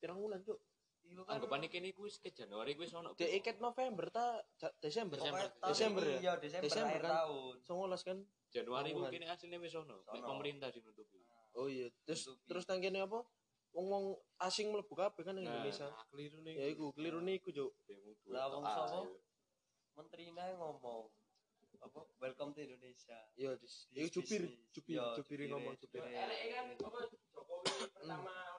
Pirang 0.00 0.18
bulan 0.18 0.40
cok 0.40 0.58
iku 1.04 1.20
kan. 1.28 1.60
Kene 1.68 1.92
iku 1.92 2.08
wis 2.08 2.16
ke 2.16 2.32
Januari 2.32 2.72
wis 2.80 2.90
ono. 2.96 3.12
Dek 3.12 3.28
iket 3.28 3.60
November 3.60 4.08
ta? 4.08 4.40
Desember. 4.80 5.20
Desember. 5.60 6.00
Ini, 6.00 6.16
ya? 6.16 6.20
Iya 6.20 6.32
Desember, 6.40 6.64
Desember 6.64 6.96
akhir 6.96 7.02
kan? 7.04 7.12
tahun. 7.20 7.54
Songolas 7.68 8.00
kan? 8.02 8.18
Januari 8.48 8.88
iku 8.90 9.00
Wuhan. 9.04 9.12
kene 9.12 9.26
asline 9.28 9.58
wis 9.60 9.74
ono. 9.76 10.00
Nek 10.08 10.22
Ono. 10.24 10.28
pemerintah 10.32 10.68
sing 10.72 10.80
nutupi. 10.80 11.20
oh 11.54 11.68
iya. 11.68 11.92
Terus 12.08 12.24
terus 12.48 12.64
tangkene 12.64 13.04
apa? 13.04 13.20
Wong 13.74 13.86
wong 13.90 14.04
asing 14.38 14.70
mlebu 14.70 14.94
kabeh 14.94 15.22
kan 15.26 15.34
nang 15.34 15.44
Nah, 15.44 15.60
Indonesia. 15.60 15.90
keliru 16.08 16.38
nih. 16.40 16.54
ya 16.56 16.66
iku 16.70 16.94
keliru 16.94 17.18
niku 17.18 17.50
cok 17.50 17.70
Bingung 17.84 18.14
duit 18.22 18.30
Lah, 18.30 18.46
wong 18.48 18.62
sapa? 18.64 19.02
ae. 19.02 19.18
menterinya 19.94 20.44
ngomong 20.56 21.10
apa? 21.82 22.00
Welcome 22.22 22.54
to 22.54 22.62
Indonesia. 22.62 23.18
Iya 23.34 23.58
dis. 23.58 23.90
Iku 23.90 23.98
iya, 23.98 24.10
jubiri 24.14 24.48
jubire, 24.72 25.44
ngomong 25.50 25.74
jubir 25.76 26.00
jubire. 26.00 26.16
elek 26.16 26.40
kan 26.54 26.66
apa 26.86 26.98
Jokowi 27.34 27.66
pertama 27.92 28.32
kabar 28.32 28.46
Covid 28.46 28.53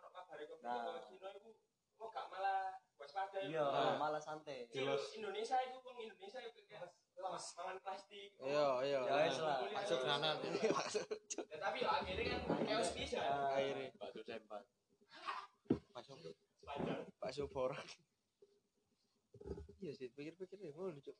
Nah. 0.61 0.99
Cina 1.01 1.27
iku 1.31 1.49
kok 1.95 2.09
gak 2.11 2.27
malah 2.27 2.75
waspada 2.95 3.39
iya 3.39 3.63
Nah. 3.63 3.95
malah 3.95 4.19
santai 4.19 4.67
Jelas. 4.67 4.99
Indonesia 5.13 5.55
itu 5.63 5.77
wong 5.79 5.95
Indonesia 5.97 6.39
itu 6.43 6.59
kayak 6.67 6.91
mangan 7.15 7.77
plastik. 7.79 8.29
iya 8.37 8.67
iya 8.83 8.99
ya 9.01 9.15
wis 9.23 9.39
lah 9.39 9.59
Masuk 9.71 9.99
granat. 10.03 10.37
Ya, 11.47 11.57
tapi 11.57 11.77
ya 11.79 11.89
akhirnya 11.95 12.35
kan 12.43 12.59
chaos 12.67 12.89
bisa. 12.91 13.19
akhirnya 13.49 13.87
Bakso 13.95 14.21
sempat. 14.21 14.63
Masuk. 15.95 16.19
Pak 17.15 17.31
Sopor 17.31 17.71
iya 19.77 19.93
sih 19.93 20.09
pikir-pikir 20.09 20.57
ya 20.59 20.71
mau 20.73 20.89
cok 20.89 21.17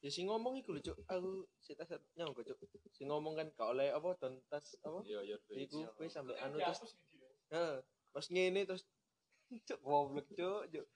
ya 0.00 0.08
si 0.08 0.24
ngomong 0.24 0.56
iku 0.56 0.76
cok 0.76 1.04
aku 1.04 1.44
si 1.60 1.76
tas 1.76 1.92
nyangka 2.14 2.40
cok 2.42 2.58
si 2.90 3.04
ngomong 3.04 3.36
kan 3.36 3.46
gak 3.52 3.68
oleh 3.70 3.92
apa 3.92 4.08
don 4.16 4.40
tas 4.48 4.76
apa 4.80 5.04
Iya, 5.04 5.20
iya. 5.22 5.36
iku 5.54 5.84
kowe 5.92 6.08
sampe 6.08 6.32
anu 6.38 6.56
Dihapus 6.56 6.80
terus 6.80 6.94
video. 7.04 7.28
heeh 7.52 7.76
pas 8.14 8.26
ngene 8.30 8.62
terus 8.62 8.86
cok 9.68 9.80
goblok 9.82 10.30
cok 10.30 10.62
cok 10.70 10.86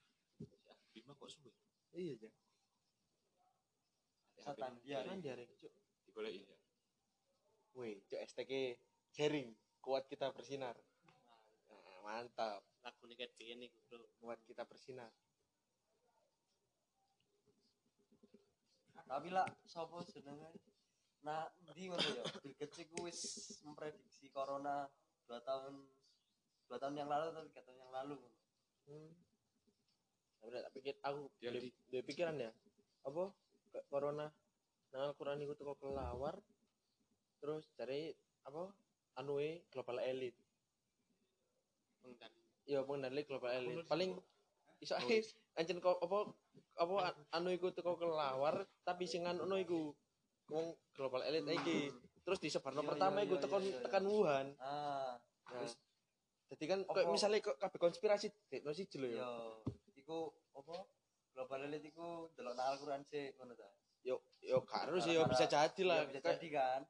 Bima 0.95 1.13
kok 1.19 1.29
suwe? 1.31 1.51
iya 1.99 2.15
ya 2.23 2.31
Setan 4.39 4.79
dia. 4.87 5.03
Kan 5.03 5.19
dia 5.19 5.35
Rek, 5.35 5.51
Cuk. 5.59 5.73
digoleki 6.07 6.47
ya 6.47 6.57
Wih, 7.75 7.99
Cuk 8.07 8.23
STK 8.23 8.79
sharing 9.11 9.51
kuat 9.83 10.07
kita 10.07 10.31
bersinar. 10.31 10.79
Nah, 11.69 11.99
mantap. 12.07 12.63
lagu 12.87 13.03
ini 13.11 13.15
kayak 13.19 13.35
begini 13.35 13.67
bro 13.91 14.07
Kuat 14.23 14.41
kita 14.47 14.63
bersinar. 14.65 15.11
Tapi 19.09 19.29
lah 19.33 19.49
sapa 19.65 20.05
jenenge? 20.13 20.53
Nah, 21.25 21.49
ndi 21.73 21.89
ngono 21.89 22.09
ya? 22.13 22.25
Gates 22.61 22.79
iku 22.85 23.09
wis 23.09 23.21
memprediksi 23.65 24.29
corona 24.29 24.85
2 25.27 25.41
tahun 25.49 25.75
2 26.69 26.77
tahun 26.77 26.95
yang 26.97 27.09
lalu 27.09 27.25
atau 27.33 27.43
3 27.43 27.65
tahun 27.65 27.79
yang 27.79 27.93
lalu. 27.93 28.17
Hmm. 28.87 29.11
Tapi 30.39 30.51
tak 30.55 30.73
pikir 30.73 30.95
aku 31.01 31.21
Dia 31.41 31.51
dia, 31.51 31.61
di- 31.61 31.77
dia 31.89 32.01
pikiran 32.01 32.37
ya. 32.37 32.51
Apa? 33.03 33.33
Corona 33.89 34.29
nang 34.89 35.03
Al-Qur'an 35.13 35.37
iku 35.39 35.53
teko 35.53 35.75
kelawar. 35.75 36.37
Terus 37.39 37.69
cari 37.75 38.13
apa? 38.45 38.69
Anue 39.17 39.65
global 39.69 39.99
elite. 39.99 40.37
pengdan 41.99 42.31
Iya, 42.65 42.85
pengendali 42.85 43.25
global 43.25 43.51
elite. 43.51 43.85
Paling 43.85 44.11
iso 44.79 44.95
ae 44.95 45.25
ancen 45.57 45.81
kok 45.81 45.99
apa 45.99 46.31
apa 46.79 46.95
an- 47.11 47.27
anu 47.35 47.51
iku 47.51 47.75
teko 47.75 47.99
kelawar 47.99 48.63
tapi 48.87 49.05
sing 49.05 49.27
anu 49.27 49.59
iku 49.59 49.91
wong 50.49 50.67
global 50.95 51.25
elite 51.25 51.49
iki. 51.51 51.91
Terus 52.23 52.39
disebarno 52.39 52.85
Iya, 52.85 52.89
pertama 52.89 53.19
iya, 53.19 53.27
iku 53.27 53.35
iya, 53.35 53.43
tekan 53.43 53.63
tekan 53.83 54.05
Wuhan. 54.05 54.47
Ah, 54.61 55.17
Terus- 55.49 55.81
jadi 56.49 56.65
kan 56.67 56.79
kayak 56.85 57.09
misalnya 57.09 57.39
kok 57.41 57.57
kabeh 57.57 57.79
konspirasi 57.79 58.27
dekno 58.49 58.73
siji 58.73 58.97
lho 58.97 59.09
ya. 59.11 59.21
yo 59.21 59.31
iku 59.95 60.19
apa? 60.53 60.85
Global 61.31 61.61
elite 61.65 61.89
iku 61.89 62.33
delok 62.33 62.55
nang 62.55 62.73
Al-Qur'an 62.73 63.05
sih 63.05 63.31
ngono 63.35 63.53
ta. 63.53 63.69
Yo 64.01 64.17
yo 64.41 64.65
harus 64.67 65.05
ya 65.05 65.19
Gara-gara- 65.19 65.31
bisa 65.31 65.45
jadi 65.47 65.83
lah. 65.85 65.97
Iya, 65.99 66.07
bisa 66.09 66.21
jadi 66.25 66.49
kan. 66.51 66.81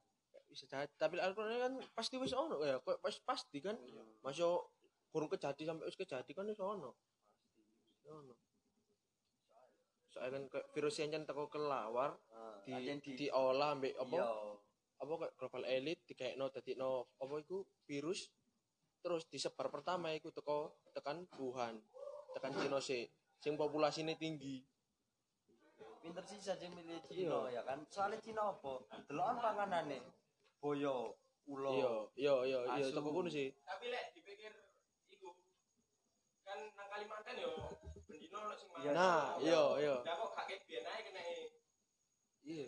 bisa 0.45 0.65
jadi 0.65 0.89
tapi 0.95 1.13
Al-Qur'an 1.17 1.59
kan 1.59 1.73
pasti 1.93 2.15
wis 2.15 2.33
ono 2.33 2.57
ya 2.61 2.79
kok 2.79 2.97
pas 2.97 3.13
pasti 3.21 3.59
kan 3.59 3.77
masuk 4.19 4.71
kurang 5.09 5.29
kejadi 5.29 5.61
sampai 5.63 5.85
wis 5.85 5.93
kejadi 5.95 6.31
kan 6.31 6.41
wis 6.43 6.57
ono 6.57 6.97
ono 8.03 8.33
soalnya 10.09 10.31
kan 10.33 10.43
kayak 10.49 10.67
virus 10.73 10.97
yang 10.97 11.09
jan 11.11 11.23
teko 11.23 11.45
kelawar 11.47 12.17
Ah, 12.31 12.57
di, 12.65 12.73
diolah 13.15 13.77
ambek 13.77 13.93
apa 13.95 14.09
Iya. 14.09 14.25
apa 14.99 15.13
global 15.31 15.63
elite 15.63 16.01
dikaekno 16.07 16.49
dadikno 16.49 16.89
apa 17.15 17.33
iku 17.37 17.61
virus 17.85 18.33
terus 18.99 19.23
disebar 19.31 19.71
pertama 19.71 20.11
iku 20.11 20.29
teko 20.31 20.75
tekan 20.91 21.23
Wuhan 21.39 21.79
tekan 22.35 22.53
Cina 22.55 22.79
sih. 22.79 23.09
Sing 23.39 23.55
populasine 23.55 24.19
tinggi. 24.19 24.61
Pinter 25.99 26.23
sih 26.23 26.39
saja 26.39 26.67
milih 26.71 26.99
Cina 27.07 27.47
ya 27.51 27.63
kan? 27.63 27.83
Soalnya 27.91 28.19
Cina 28.23 28.51
apa? 28.51 28.83
Delokan 29.07 29.37
panganane 29.39 29.99
boyo 30.59 31.15
ulo 31.47 31.71
iya 31.71 31.91
iya 32.19 32.35
iya 32.45 32.59
iya 32.77 32.85
teko 32.91 33.09
kono 33.15 33.31
sih. 33.31 33.51
Tapi 33.63 33.85
lek 33.87 34.11
dipikir 34.15 34.51
iku 35.11 35.31
kan 36.43 36.59
nang 36.75 36.87
Kalimantan 36.91 37.35
yo 37.39 37.51
bendino 38.05 38.37
ono 38.43 38.55
sing 38.59 38.69
mangan. 38.75 38.91
nah 38.91 39.39
iya 39.39 39.63
iya. 39.79 39.95
Lah 40.03 40.15
kok 40.19 40.29
gak 40.35 40.45
ket 40.51 40.61
biyen 40.67 40.83
ae 40.83 41.01
kena 41.07 41.21
iya. 42.43 42.67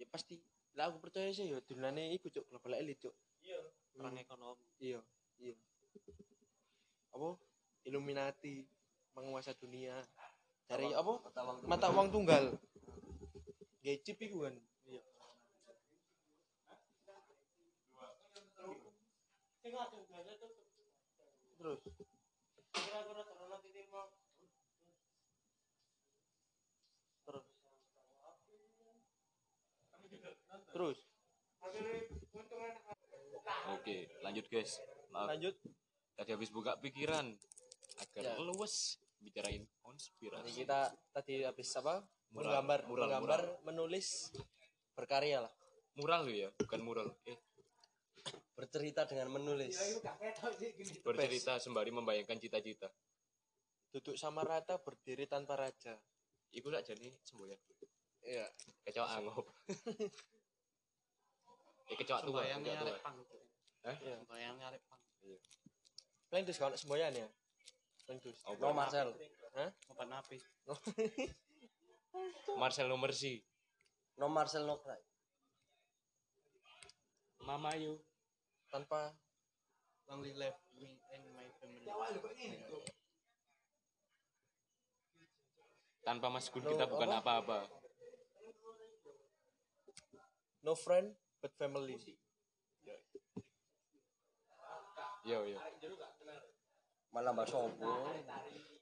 Ya 0.00 0.06
pasti 0.08 0.40
lah 0.74 0.90
aku 0.90 0.98
percaya 0.98 1.30
sih 1.30 1.52
ya 1.52 1.60
dunane 1.62 2.16
iku 2.18 2.32
cuk 2.32 2.48
global 2.50 2.74
elite 2.74 3.06
cuk 3.06 3.14
iya. 3.44 3.60
perang 3.94 4.16
ekonomi. 4.16 4.64
Iya 4.80 5.00
iya. 5.38 5.56
Apa? 7.14 7.38
Illuminati 7.84 8.64
menguasai 9.14 9.54
dunia. 9.60 10.00
Dari 10.64 10.90
apa? 10.96 11.20
mata 11.68 11.92
uang 11.92 12.08
tunggal. 12.08 12.56
Gaya 13.84 14.00
chip 14.00 14.16
iku 14.16 14.48
kan 14.48 14.56
iya. 14.88 15.04
Terus? 21.60 21.80
Terus? 27.24 27.44
Terus 30.74 30.98
oke 33.74 33.96
lanjut 34.24 34.46
guys. 34.48 34.80
Maaf. 35.12 35.30
Lanjut. 35.36 35.54
Tadi 36.14 36.30
habis 36.30 36.50
buka 36.50 36.78
pikiran 36.78 37.26
agar 37.98 38.22
Ya. 38.22 38.34
luwes 38.38 38.98
bicarain 39.22 39.62
Jadi 39.62 39.80
konspirasi 39.82 40.50
kita 40.62 40.80
tadi 41.14 41.42
habis 41.42 41.70
apa? 41.78 42.02
Mural, 42.34 42.50
menggambar 42.50 42.80
mural, 42.90 43.06
menggambar 43.06 43.42
menulis 43.62 44.34
berkarya 44.94 45.46
lah. 45.46 45.52
Mural 45.94 46.26
lo 46.26 46.32
ya 46.34 46.48
bukan 46.58 46.80
mural. 46.82 47.08
Eh. 47.30 47.38
Bercerita 48.54 49.06
dengan 49.06 49.38
menulis. 49.38 49.74
Bercerita 51.02 51.58
sembari 51.62 51.94
membayangkan 51.94 52.38
cita-cita. 52.38 52.90
Duduk 53.94 54.18
sama 54.18 54.42
rata 54.42 54.82
berdiri 54.82 55.30
tanpa 55.30 55.54
raja. 55.54 55.94
Iku 56.50 56.70
sak 56.70 56.90
jane 56.90 57.14
semboyan. 57.22 57.58
Iya. 58.24 58.46
Kecoa 58.82 59.06
angop 59.20 59.46
eh 61.90 61.96
kecoa 62.00 62.20
tua 62.24 62.40
sembayangnya 62.40 62.72
kecoa 62.72 62.80
tua. 62.80 62.88
arek 62.88 63.02
pang 63.04 63.16
Hah? 63.84 63.96
Iya. 64.00 64.16
pang. 64.88 65.00
Paling 66.32 66.44
terus 66.48 66.58
kalau 66.58 66.74
semboyan 66.74 67.12
ya? 67.12 67.28
Paling 68.08 68.20
terus 68.24 68.40
Apa? 68.44 68.56
no 68.58 68.72
Marcel. 68.72 69.08
Obat 69.92 70.08
napi 70.08 70.36
Marcel 72.60 72.88
no 72.88 72.96
Mercy. 72.96 73.44
No 74.16 74.26
Marcel 74.32 74.64
no 74.64 74.80
cry. 74.80 75.00
Mama 77.44 77.76
you. 77.76 78.00
Tanpa 78.72 79.12
long 80.08 80.24
live 80.24 80.58
me 80.74 80.98
and 81.12 81.24
my 81.36 81.46
family. 81.60 81.84
Tanpa 86.04 86.28
Mas 86.28 86.52
Gun 86.52 86.64
No, 86.64 86.70
kita 86.76 86.84
bukan 86.84 87.08
apa? 87.08 87.40
apa-apa. 87.40 87.58
No 90.64 90.72
friend 90.76 91.12
but 91.44 91.52
family. 91.60 92.00
Yo 95.28 95.44
yo. 95.44 95.60
Malah 97.12 97.36
mbak 97.36 97.52
sopo. 97.52 98.16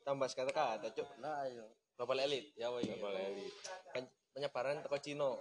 Tambah 0.06 0.30
kata-kata 0.30 0.94
cuk. 0.94 1.08
Nah 1.18 1.42
ayo. 1.42 1.66
Global 1.98 2.22
elite 2.22 2.54
ya 2.54 2.70
woi. 2.70 2.86
Boleh 3.02 3.34
elit. 3.34 3.50
Pen- 3.90 4.14
penyebaran 4.30 4.78
teko 4.78 4.94
Cina. 5.02 5.34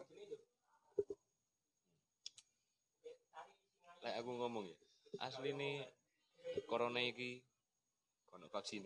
Lek 4.01 4.17
aku 4.17 4.29
ngomong 4.41 4.65
ya 4.65 4.77
asli 5.21 5.53
nih 5.53 5.85
corona 6.65 7.05
iki 7.05 7.37
kono 8.33 8.49
vaksin. 8.49 8.81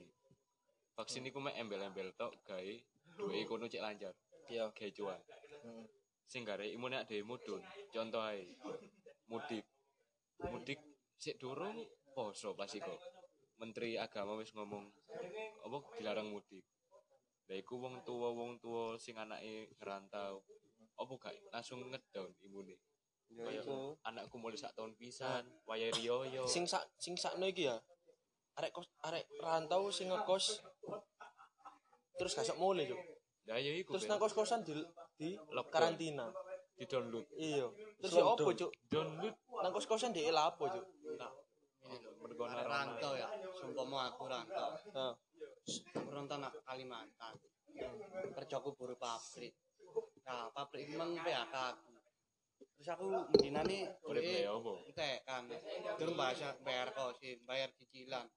Vaksin 0.99 1.23
iku 1.23 1.39
mek 1.39 1.55
embel-embel 1.55 2.11
tok 2.19 2.35
gawe 2.43 2.75
duwe 3.15 3.47
kono 3.47 3.71
cek 3.71 3.79
lancar. 3.79 4.11
Iya. 4.51 4.67
Gawe 4.75 4.91
cuan. 4.91 5.19
Hmm. 5.63 5.87
Sing 6.25 6.41
gare 6.43 6.65
imune 6.67 7.05
dhewe 7.05 7.23
mudun 7.23 7.61
contoh 7.93 8.21
ae. 8.21 8.43
Mudik. 9.29 9.65
Mudik 10.51 10.79
sik 11.15 11.39
durung 11.39 11.79
poso 12.13 12.53
pasti 12.53 12.83
kok 12.83 12.99
menteri 13.55 13.95
agama 13.95 14.35
wis 14.35 14.51
ngomong 14.51 14.83
apa 15.65 15.77
dilarang 15.97 16.29
mudik? 16.29 16.65
Lha 17.45 17.61
iku 17.61 17.77
wong 17.77 18.01
tua 18.01 18.33
wong 18.33 18.57
tua 18.57 18.97
sing 18.97 19.15
anake 19.15 19.69
ngerantau. 19.77 20.41
Apa 20.95 21.11
gak 21.19 21.35
langsung 21.51 21.83
ngedown 21.91 22.31
imune? 22.41 22.79
Yo 23.29 23.43
Kayak 23.43 23.65
iku. 23.65 23.97
anakku 24.05 24.35
mulai 24.37 24.57
sak 24.57 24.73
tahun 24.77 24.93
pisan 24.95 25.43
waya 25.65 25.89
riyoyo. 25.93 26.45
Sing 26.45 26.65
sak 26.69 26.85
sing 26.97 27.17
sakno 27.17 27.45
iki 27.49 27.67
ya 27.69 27.77
arek 28.55 28.71
kos 28.71 28.87
arek 29.03 29.27
rantau 29.43 29.91
sing 29.91 30.07
ngekos 30.07 30.63
terus 32.15 32.31
gak 32.33 32.47
sok 32.47 32.59
mulai 32.61 32.87
cuk. 32.87 33.01
Lah 33.45 33.59
ya 33.59 33.71
iku 33.75 33.93
terus 33.97 34.07
nang 34.09 34.17
kos-kosan 34.17 34.63
di 34.65 34.73
di 35.15 35.39
Lockdown. 35.51 35.71
karantina. 35.71 36.27
Di 36.75 36.85
download. 36.91 37.25
Iya. 37.39 37.67
Terus 38.03 38.13
ya 38.19 38.23
opo 38.27 38.51
cuk? 38.51 38.71
Download. 38.91 39.35
Nang 39.63 39.71
kos-kosan 39.71 40.11
di 40.11 40.27
lapo 40.27 40.67
cuk? 40.67 40.85
Mergo 42.19 42.43
arek 42.49 42.67
rantau 42.67 43.13
ya? 43.15 43.29
Sumpama 43.55 44.11
aku 44.11 44.27
rantau. 44.27 44.69
Nah 44.91 45.13
rantau 46.11 46.37
nak 46.41 46.53
Kalimantan. 46.67 47.33
Kerjaku 48.35 48.75
buruh 48.75 48.99
pabrik. 48.99 49.55
Nah 50.27 50.51
pabrik 50.51 50.89
itu 50.89 50.99
memang 50.99 51.15
PHK 51.23 51.55
aku 51.55 51.95
terus 52.75 52.91
aku 52.91 53.07
dinani 53.39 53.87
boleh 54.03 54.19
beli 54.19 54.43
apa? 54.43 54.73
entek 54.91 55.17
kan. 55.23 55.43
Durung 55.95 56.19
bahasa 56.19 56.55
bayar 56.59 56.91
kosin 56.91 57.39
bayar 57.47 57.71
cicilan 57.71 58.27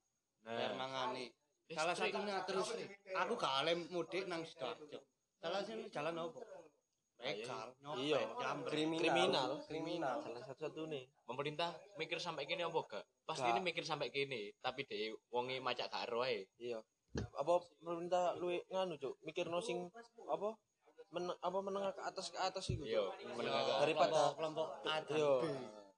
bayar 0.46 0.78
nah 0.78 0.86
mangani 0.86 1.26
salah 1.74 1.92
satunya 1.92 2.46
terus 2.46 2.70
aku 3.18 3.34
gak 3.34 3.66
mudik 3.90 4.30
nang 4.30 4.46
sidoarjo. 4.46 5.02
Salah 5.42 5.62
satunya 5.62 5.90
jalan 5.90 6.14
apa 6.22 6.57
begal 7.18 7.68
Iya. 7.98 8.20
jambret 8.38 8.70
kriminal. 8.70 9.50
Kriminal. 9.66 10.16
Salah 10.22 10.42
satu-satu 10.44 10.86
nih 10.86 11.04
pemerintah 11.26 11.70
mikir 11.98 12.16
sampai 12.16 12.46
kini 12.46 12.62
apa 12.62 12.78
gak? 12.80 13.04
Pasti 13.26 13.44
Gak. 13.44 13.52
ini 13.52 13.60
mikir 13.60 13.82
sampai 13.82 14.08
kini 14.08 14.54
tapi 14.58 14.86
deh 14.86 15.10
wongi 15.28 15.58
macak 15.58 15.90
gak 15.90 16.06
ero 16.06 16.22
ae. 16.22 16.46
Iya. 16.56 16.78
Apa 17.34 17.58
pemerintah 17.82 18.38
lu 18.38 18.54
nganu 18.68 18.94
cuk? 18.96 19.18
Mikir 19.22 19.50
no 19.50 19.58
sing 19.58 19.90
apa? 20.24 20.54
Men, 21.08 21.24
apa 21.32 21.58
menengah 21.58 21.90
ke 21.90 22.02
atas 22.04 22.28
ke 22.28 22.36
atas 22.36 22.68
itu 22.68 22.84
Iya, 22.84 23.00
menengah 23.32 23.64
ke 23.64 23.70
atas. 23.72 23.82
Daripada- 23.82 24.32
kelompok 24.36 24.68
A 24.84 25.00
dan. 25.00 25.16
B. 25.16 25.48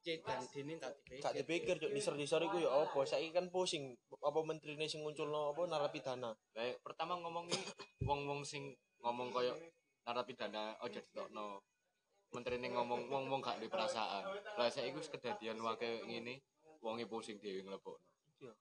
C 0.01 0.17
dan 0.25 0.41
D 0.41 0.65
ini 0.65 0.81
gak 0.81 0.97
dipikir. 0.97 1.21
gak 1.21 1.35
dipikir 1.37 1.75
cuk. 1.77 1.91
Disor-disor 1.93 2.41
iku 2.41 2.57
ya 2.57 2.73
apa? 2.73 3.05
Saiki 3.05 3.37
kan 3.37 3.53
pusing 3.53 3.93
apa 4.17 4.41
menterine 4.41 4.89
sing 4.89 5.05
munculno 5.05 5.53
apa 5.53 5.69
narapidana. 5.69 6.33
Lah 6.33 6.65
pertama 6.81 7.21
ngomong 7.21 7.45
iki 7.47 7.61
wong-wong 8.01 8.41
sing 8.41 8.73
ngomong 9.05 9.29
koyo 9.29 9.53
narapidana 10.05 10.77
ojo 10.85 11.01
ditokno. 11.01 11.61
Menterine 12.31 12.71
ngomong 12.71 13.11
wong-wong 13.11 13.43
gak 13.43 13.59
di 13.59 13.67
perasaan. 13.67 14.23
Lah 14.55 14.71
saiki 14.71 14.95
wis 14.95 15.11
kedadian 15.11 15.59
wake 15.59 16.07
ngene 16.07 16.39
wonge 16.79 17.05
pusing 17.11 17.43
nglebokno. 17.43 18.07
Iya. 18.39 18.53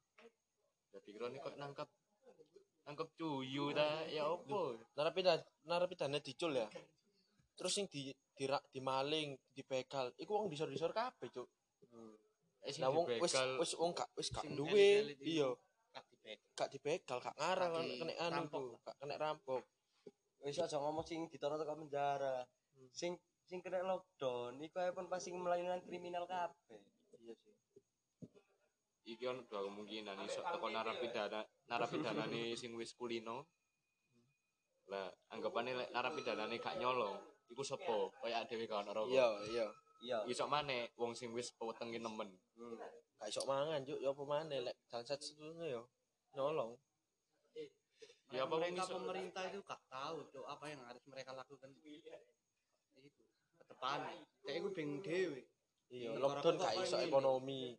Dadi 0.90 1.10
kira 1.14 1.30
kok 1.30 1.54
nangkep 1.54 1.90
nangkep 2.90 3.08
cuyu 3.14 3.70
ta? 3.78 4.10
Ya 4.10 4.26
opo? 4.26 4.74
narapidana 4.98 5.46
narapidana 5.70 6.18
dicul 6.18 6.58
ya. 6.58 6.66
Terus 7.54 7.72
sing 7.78 7.86
di 7.86 8.10
dirak 8.34 8.66
dimaling 8.74 9.38
dibegal. 9.54 10.10
Iku 10.18 10.32
wong 10.34 10.48
disor-disor 10.50 10.90
kabeh 10.90 11.30
cuk. 11.30 11.48
Eh 12.66 12.74
sing 12.74 12.82
nah 12.82 12.90
wong 12.90 13.06
wis 13.22 13.38
wis 13.38 13.72
wong 13.78 13.94
gak 13.94 14.10
wis 14.18 14.34
gak 14.34 14.50
duwe. 14.50 15.14
iya. 15.22 15.54
Gak 15.94 16.06
gak 16.58 16.70
dibegal 16.74 17.22
gak 17.22 17.38
ngarang 17.38 17.86
di- 17.86 18.02
kena 18.02 18.14
anu 18.18 18.74
kena 18.98 19.16
rampok 19.18 19.62
wis 20.44 20.60
aja 20.60 20.78
ngomong 20.80 21.04
sing 21.04 21.28
ditaruh 21.28 21.60
ke 21.60 21.66
penjara. 21.68 22.48
Sing 22.96 23.20
sing 23.50 23.60
kena 23.66 23.82
lockdown 23.82 24.62
iku 24.62 24.78
ae 24.80 24.94
pun 24.94 25.10
pasti 25.10 25.34
melakukan 25.34 25.82
kriminal 25.84 26.30
kabeh. 26.30 26.82
Iya 27.18 27.34
sih. 27.34 27.56
Iki 29.10 29.26
ono 29.26 29.42
dua 29.50 29.66
kemungkinan 29.66 30.22
iso 30.30 30.46
teko 30.46 30.70
narapidana 30.70 31.42
narapidana 31.66 32.30
nih 32.30 32.54
sing 32.54 32.78
wis 32.78 32.94
kulino 32.94 33.50
lah 34.90 35.10
anggapane 35.34 35.74
lek 35.74 35.90
narapidana 35.90 36.46
nih 36.46 36.62
gak 36.62 36.78
nyolong 36.78 37.18
iku 37.50 37.66
sepo 37.66 38.14
kaya 38.22 38.46
dhewe 38.46 38.70
ono 38.70 38.92
rokok. 38.94 39.14
Iya 39.14 39.28
iya. 39.50 39.68
Iya. 40.00 40.18
Iso 40.30 40.46
maneh 40.46 40.94
wong 40.96 41.18
sing 41.18 41.34
wis 41.34 41.52
wetenge 41.58 41.98
nemen. 41.98 42.30
Hmm. 42.56 42.78
gak 43.20 43.28
iso 43.34 43.42
mangan 43.50 43.82
cuk. 43.82 43.98
Ya 43.98 44.14
apa 44.14 44.24
maneh 44.24 44.60
lek 44.62 44.78
jansat 44.88 45.20
setune 45.20 45.66
yo 45.68 45.90
nyolong 46.38 46.78
Ya, 48.30 48.46
apa 48.46 48.62
mereka 48.62 48.86
pemerintah 48.86 49.44
itu 49.50 49.60
gak 49.66 49.82
tahu 49.90 50.18
cok 50.30 50.46
apa 50.46 50.66
yang 50.70 50.82
harus 50.86 51.04
mereka 51.10 51.34
lakukan. 51.34 51.70
Itu 51.82 53.10
ke 53.58 53.64
depan. 53.66 54.06
Kayak 54.46 54.58
itu 54.62 54.70
beng 54.70 54.92
dewe 55.02 55.42
iya 55.90 56.14
lockdown 56.14 56.62
gak 56.62 56.78
iso 56.86 56.98
ekonomi. 57.02 57.74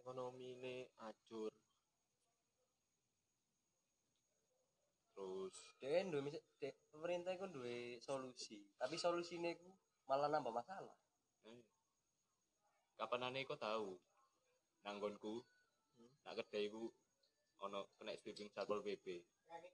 Ekonomi 0.00 0.46
ini 0.56 0.76
acur. 0.96 1.52
Terus 5.12 5.54
Dewe 5.76 6.00
duwe 6.08 6.22
mis- 6.24 6.44
de- 6.56 6.80
pemerintah 6.88 7.36
iku 7.36 7.44
duwe 7.52 8.00
solusi, 8.00 8.64
tapi 8.80 8.96
solusine 8.96 9.52
iku 9.52 9.68
malah 10.08 10.32
nambah 10.32 10.52
masalah. 10.52 10.96
eh, 11.44 11.60
kapan 12.96 13.32
aneh 13.32 13.48
kok 13.48 13.56
tahu 13.56 13.96
nanggonku 14.84 15.40
nak 16.24 16.36
kedai 16.36 16.68
ku 16.68 16.92
ono 17.60 17.92
kena 18.00 18.16
sweeping 18.16 18.48
satpol 18.48 18.80
pp 18.80 19.24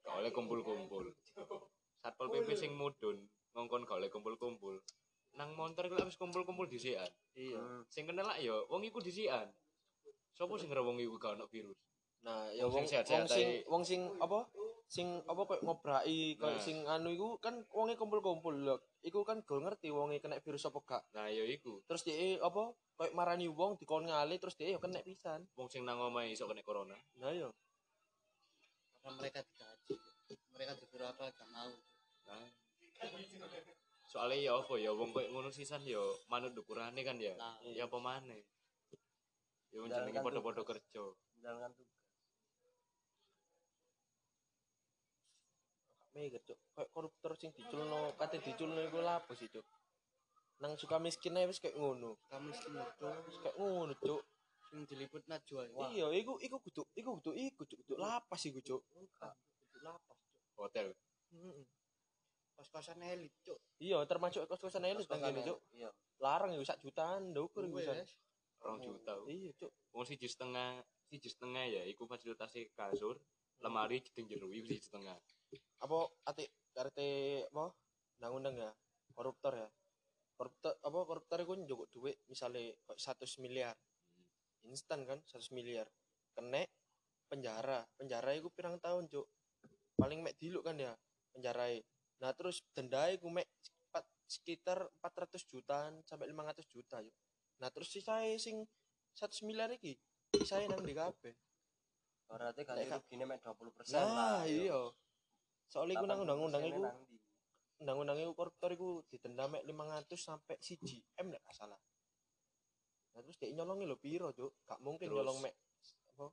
gak 0.03 0.15
oleh 0.23 0.31
kumpul-kumpul. 0.31 1.11
Satpol 2.03 2.29
pp 2.31 2.49
sing 2.55 2.73
mudun 2.75 3.27
ngongkon 3.55 3.87
gak 3.87 3.99
oleh 3.99 4.11
kumpul-kumpul. 4.11 4.79
Nang 5.37 5.53
montor 5.53 5.93
ku 5.93 5.95
lek 6.01 6.09
wis 6.09 6.17
kumpul-kumpul 6.17 6.65
disikan 6.65 7.11
iya. 7.37 7.61
Sing 7.93 8.09
kena 8.09 8.25
lah 8.25 8.41
ya 8.41 8.57
wong 8.73 8.83
iku 8.89 9.05
disikan 9.05 9.53
sapa 10.37 10.53
sing 10.61 10.69
ngira 10.73 10.85
wong 10.85 10.97
iku 11.01 11.17
gak 11.21 11.37
ono 11.37 11.45
virus? 11.49 11.77
Nah 12.25 12.49
ya 12.53 12.65
Wong 12.67 12.73
wong 12.73 12.85
sing 12.89 12.93
sehat-sehat 12.97 13.21
wong 13.21 13.29
sing 13.29 13.49
ae. 13.49 13.65
wong 13.69 13.83
sing 13.85 14.01
apa? 14.17 14.39
Sing 14.87 15.07
apa 15.27 15.43
koyo 15.51 15.61
ngobrai 15.67 16.39
koyo 16.39 16.57
Nah. 16.57 16.63
sing 16.63 16.77
anu 16.87 17.11
iku 17.11 17.29
kan 17.43 17.59
wonge 17.75 17.99
kumpul-kumpul 17.99 18.55
lho. 18.55 18.77
Iku 19.03 19.27
kan 19.27 19.43
gak 19.45 19.61
ngerti 19.61 19.93
wonge 19.93 20.23
kena 20.23 20.41
virus 20.41 20.65
apa 20.65 20.79
gak. 20.87 21.03
Nah 21.13 21.29
ya 21.29 21.45
iku. 21.45 21.83
Terus 21.85 22.07
dia 22.07 22.39
apa? 22.41 22.73
Koyo 22.97 23.11
marani 23.13 23.51
wong 23.51 23.77
dikon 23.77 24.09
ngali 24.09 24.41
terus 24.41 24.57
dia 24.57 24.73
yo 24.73 24.81
kena 24.81 25.05
pisan. 25.05 25.45
Wong 25.59 25.69
sing 25.69 25.85
nang 25.85 26.01
omahe 26.01 26.33
iso 26.33 26.49
kena 26.49 26.65
corona. 26.65 26.97
Nah 27.21 27.35
yo 27.35 27.53
karena 29.07 29.23
mereka 29.23 29.39
digaji 29.47 29.95
mereka 30.51 30.73
disuruh 30.83 31.07
apa 31.07 31.31
gak 31.31 31.49
mau. 31.55 31.71
Nah 32.27 32.43
soalnya 34.11 34.51
ya 34.51 34.53
apa 34.59 34.75
ya 34.83 34.91
wong 34.91 35.15
koyo 35.15 35.31
ngono 35.31 35.55
sisan 35.55 35.87
ya 35.87 36.03
manut 36.27 36.59
ukurane 36.59 36.99
kan 37.07 37.15
ya. 37.15 37.39
Nah 37.39 37.55
ya 37.71 37.87
apa 37.87 38.03
maneh? 38.03 38.43
Ya 39.71 39.79
jenenge 39.87 40.19
padha-padha 40.27 40.67
kerja. 40.67 41.03
Menjalankan 41.39 41.71
tugas. 41.79 41.95
mikir 46.19 46.43
cuk? 46.43 46.59
Koyo 46.75 46.87
koruptor 46.91 47.33
sing 47.39 47.55
diculno 47.55 48.11
kate 48.19 48.43
diculno 48.43 48.83
iku 48.83 49.07
lapo 49.07 49.39
sih 49.39 49.47
cuk? 49.47 49.63
Nang 50.59 50.75
suka 50.75 50.99
miskin 50.99 51.39
ae 51.39 51.47
wis 51.47 51.63
kayak 51.63 51.79
ngono. 51.79 52.19
Kami 52.27 52.51
miskin 52.51 52.75
itu 52.75 53.07
wis 53.31 53.39
kayak 53.39 53.55
ngono 53.55 53.95
cuk 54.03 54.19
sing 54.71 54.83
diliput 54.89 55.23
najwa 55.31 55.67
iya 55.95 56.07
iku 56.13 56.39
iku 56.43 56.57
kudu 56.61 56.83
iku 56.99 57.11
kudu 57.21 57.31
iku 57.35 57.63
cuk 57.65 57.79
kudu 57.87 57.95
lapas 57.99 58.43
iku 58.47 58.61
cuk. 58.61 58.83
Kudu 58.91 59.79
lapas 59.83 60.19
hotel. 60.57 60.93
Heeh. 61.33 61.67
kos-kosan 62.57 63.05
elit 63.05 63.35
cok 63.45 63.61
iya 63.85 64.01
termasuk 64.09 64.49
kos-kosan 64.49 64.89
elit 64.89 65.05
kene 65.05 65.45
cuk. 65.45 65.61
Iya. 65.77 65.93
larang 66.19 66.57
yo 66.57 66.65
sak 66.65 66.81
jutaan 66.81 67.37
ndukur 67.37 67.69
iku. 67.69 67.79
Wes. 67.79 68.17
rong 68.65 68.81
juta. 68.81 69.13
Iya 69.29 69.53
cuk. 69.61 69.71
Wong 69.93 70.05
siji 70.09 70.27
setengah 70.27 70.81
siji 71.07 71.29
setengah 71.29 71.65
ya 71.69 71.83
iku 71.87 72.09
fasilitasi 72.09 72.73
kasur 72.73 73.21
lemari 73.61 74.01
jeding 74.03 74.27
jero 74.27 74.49
iku 74.51 74.73
siji 74.73 74.83
setengah. 74.83 75.17
Apa 75.85 76.09
ati 76.25 76.49
RT 76.77 76.99
apa? 77.53 77.73
Undang-undang 78.17 78.57
ya 78.57 78.71
koruptor 79.13 79.53
ya. 79.55 79.69
Koruptor 80.37 80.73
apa 80.81 80.99
koruptor 81.05 81.39
iku 81.45 81.55
njogok 81.61 81.89
duit 81.93 82.17
misalnya 82.29 82.73
kok 82.89 82.97
100 82.97 83.45
miliar 83.45 83.77
instan 84.67 85.07
kan 85.07 85.23
100 85.25 85.55
miliar. 85.55 85.87
Kena 86.35 86.63
penjara. 87.31 87.87
Penjara 87.97 88.35
iku 88.35 88.51
pirang 88.53 88.77
tahun 88.83 89.09
cuk? 89.09 89.27
Paling 89.97 90.21
mek 90.21 90.37
diluk 90.37 90.67
kan 90.67 90.77
ya 90.77 90.93
penjarai 91.37 91.85
nah 92.17 92.33
terus 92.33 92.65
denda 92.73 93.13
iku 93.13 93.29
mek 93.29 93.45
empat- 93.93 94.09
sekitar 94.25 94.89
400 95.05 95.45
jutaan 95.45 96.01
sampai 96.09 96.33
500 96.33 96.65
juta 96.65 97.05
yuk 97.05 97.13
nah 97.61 97.69
terus 97.69 97.93
sisa 97.93 98.25
sing 98.41 98.65
100 99.13 99.45
miliar 99.45 99.69
iki 99.77 100.01
sisa 100.33 100.61
nang 100.65 100.85
di 100.85 100.93
kabeh? 100.93 101.33
Berarti 102.29 102.61
ganti 102.69 102.85
Nek- 102.85 103.01
rugine 103.01 103.25
mek 103.25 103.41
20% 103.41 103.97
nah 103.97 104.05
lah. 104.05 104.41
iya. 104.45 104.81
Soalnya 105.73 105.97
iku 105.97 106.05
nang 106.05 106.21
undang-undang 106.25 106.63
80% 106.69 106.73
iku 106.73 106.83
undang-undang 107.81 108.19
iku 108.21 108.33
koruptor 108.37 108.71
iku 108.77 108.89
didenda 109.09 109.49
mek 109.49 109.65
500 109.65 110.21
sampai 110.21 110.57
1 110.61 111.01
M 111.23 111.27
nek 111.33 111.41
gak 111.49 111.57
salah. 111.57 111.81
Nah 113.17 113.25
terus 113.25 113.41
dia 113.41 113.49
nyolongi 113.49 113.89
lho 113.89 113.97
piro, 113.97 114.29
Cuk? 114.29 114.53
Gak 114.69 114.77
mungkin 114.85 115.09
Terus- 115.09 115.17
nyolong 115.17 115.41
mek 115.41 115.57
apa? 116.13 116.29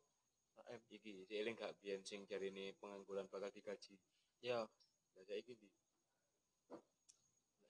Nah, 0.54 0.66
M. 0.68 0.82
iki 0.92 1.24
si 1.24 1.34
eling 1.34 1.56
gak 1.56 1.80
biyen 1.80 2.04
sing 2.04 2.28
jarine 2.28 2.76
pengangguran 2.76 3.26
bakal 3.26 3.48
digaji 3.50 3.96
Ya, 4.44 4.68
lah 5.16 5.24
saiki 5.24 5.56
ndi 5.56 5.72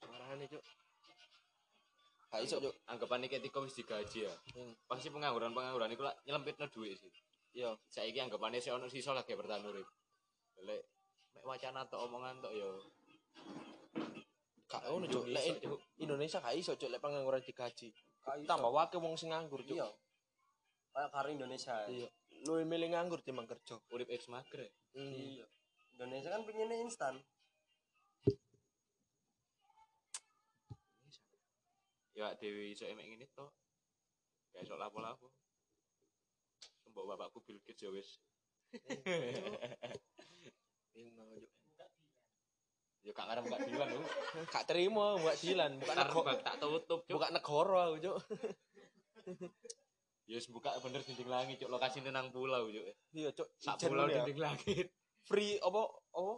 suarane, 0.02 0.44
Cuk. 0.50 0.64
Gak 2.28 2.42
iso, 2.42 2.58
Cuk. 2.58 2.74
anggapane 2.90 3.30
ketika 3.30 3.62
wis 3.62 3.72
digaji 3.72 4.26
ya 4.26 4.34
Hmm. 4.58 4.74
pasti 4.84 5.08
pengangguran 5.08 5.54
pengangguran 5.54 5.94
iku 5.94 6.02
lak 6.02 6.18
nyelempitno 6.26 6.66
duit 6.68 6.98
sih 6.98 7.14
Ya, 7.54 7.70
saiki 7.86 8.18
anggapane 8.18 8.58
sik 8.58 8.74
ono 8.74 8.90
sisa 8.90 9.14
lagi 9.14 9.38
bertahan 9.38 9.62
urip 9.62 9.86
lek 10.58 10.82
mek 11.38 11.44
wacana 11.46 11.86
tok 11.86 12.02
omongan 12.02 12.42
tok 12.42 12.50
ya 12.50 12.66
gak 14.66 14.82
ngono, 14.90 15.06
Cuk. 15.06 15.30
Lek. 15.30 15.62
Indonesia 16.02 16.42
gak 16.42 16.58
iso, 16.58 16.74
Cuk, 16.74 16.90
lek 16.90 16.98
pengangguran 16.98 17.38
digaji. 17.38 17.94
Tambah 18.24 18.70
wake 18.72 18.96
wong 18.96 19.14
sing 19.20 19.30
nganggur, 19.30 19.60
Cuk. 19.60 19.76
Iya. 19.76 19.88
Kayak 20.94 21.10
karo 21.12 21.28
Indonesia. 21.28 21.74
Iya. 21.86 22.08
Lu 22.48 22.60
milih 22.64 22.92
nganggur 22.92 23.20
timbang 23.20 23.48
kerja. 23.48 23.76
urip 23.92 24.08
ex 24.08 24.28
mager 24.32 24.68
ya. 24.68 24.72
Hmm. 24.96 25.12
Iya. 25.12 25.46
Indonesia 25.94 26.28
kan 26.32 26.42
pengennya 26.48 26.80
instan. 26.80 27.20
ya 32.14 32.30
dewi 32.38 32.70
iso 32.70 32.86
emek 32.86 33.06
ngene 33.10 33.26
tok 33.34 33.50
gak 34.54 34.62
iso 34.62 34.78
lapo-lapo 34.78 35.26
mbok 36.86 37.10
bapakku 37.10 37.42
Bill 37.42 37.58
Gates 37.66 37.82
ya 37.82 37.90
wis 37.90 38.10
Bingung, 40.94 41.26
Cuk. 41.42 41.50
Ya 43.04 43.12
gak 43.12 43.26
ngarep 43.28 43.44
gak 43.46 43.62
dilan 43.68 43.88
lho 43.92 44.00
Gak 44.48 44.64
terima 44.64 45.06
buat 45.20 45.36
Dilan, 45.36 45.76
bukan 45.76 45.94
negara, 45.94 46.32
tak 46.40 46.56
tutup 46.56 47.00
cuk. 47.04 47.12
bukan 47.12 47.30
negara 47.36 47.78
aku, 47.84 47.96
Cuk. 48.00 48.16
ya 50.24 50.40
wis 50.40 50.48
buka 50.48 50.72
bener 50.80 51.04
dinding 51.04 51.28
langit 51.28 51.56
cuk. 51.60 51.68
Lokasine 51.68 52.08
nang 52.08 52.32
pulau 52.32 52.64
cuk. 52.66 52.84
Iya, 53.12 53.28
Cuk. 53.36 53.48
sak 53.60 53.76
pulau 53.84 54.08
ya. 54.08 54.24
dinding 54.24 54.40
langit. 54.40 54.88
Free 55.28 55.60
apa 55.60 55.84
apa? 56.16 56.34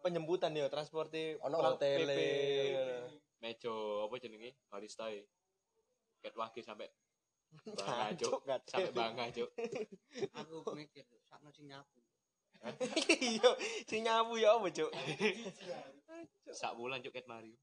Penyembutan 0.00 0.54
ya 0.54 0.70
transportasi 0.70 1.42
Ono. 1.42 1.74
PP. 1.74 2.10
mejo 3.42 4.06
apa 4.06 4.14
jenenge? 4.22 4.54
Barista 4.70 5.10
e 5.10 5.26
ket 6.22 6.34
wage 6.38 6.62
sampai 6.62 6.86
bangga 7.74 8.14
cuk. 8.14 8.38
sampai 8.70 8.92
bangga 8.94 9.24
cuk. 9.34 9.50
Aku 10.30 10.62
mikir 10.78 11.02
sakno 11.26 11.50
sing 11.50 11.66
nyapu 11.66 11.98
Iya, 13.20 13.50
sing 13.84 14.00
nyapu 14.02 14.34
ya 14.36 14.56
apa, 14.56 14.68
Cuk? 14.68 14.90
sak 16.50 16.72
bulan 16.78 17.02
cuk 17.02 17.10
ket 17.10 17.26
Mario 17.26 17.58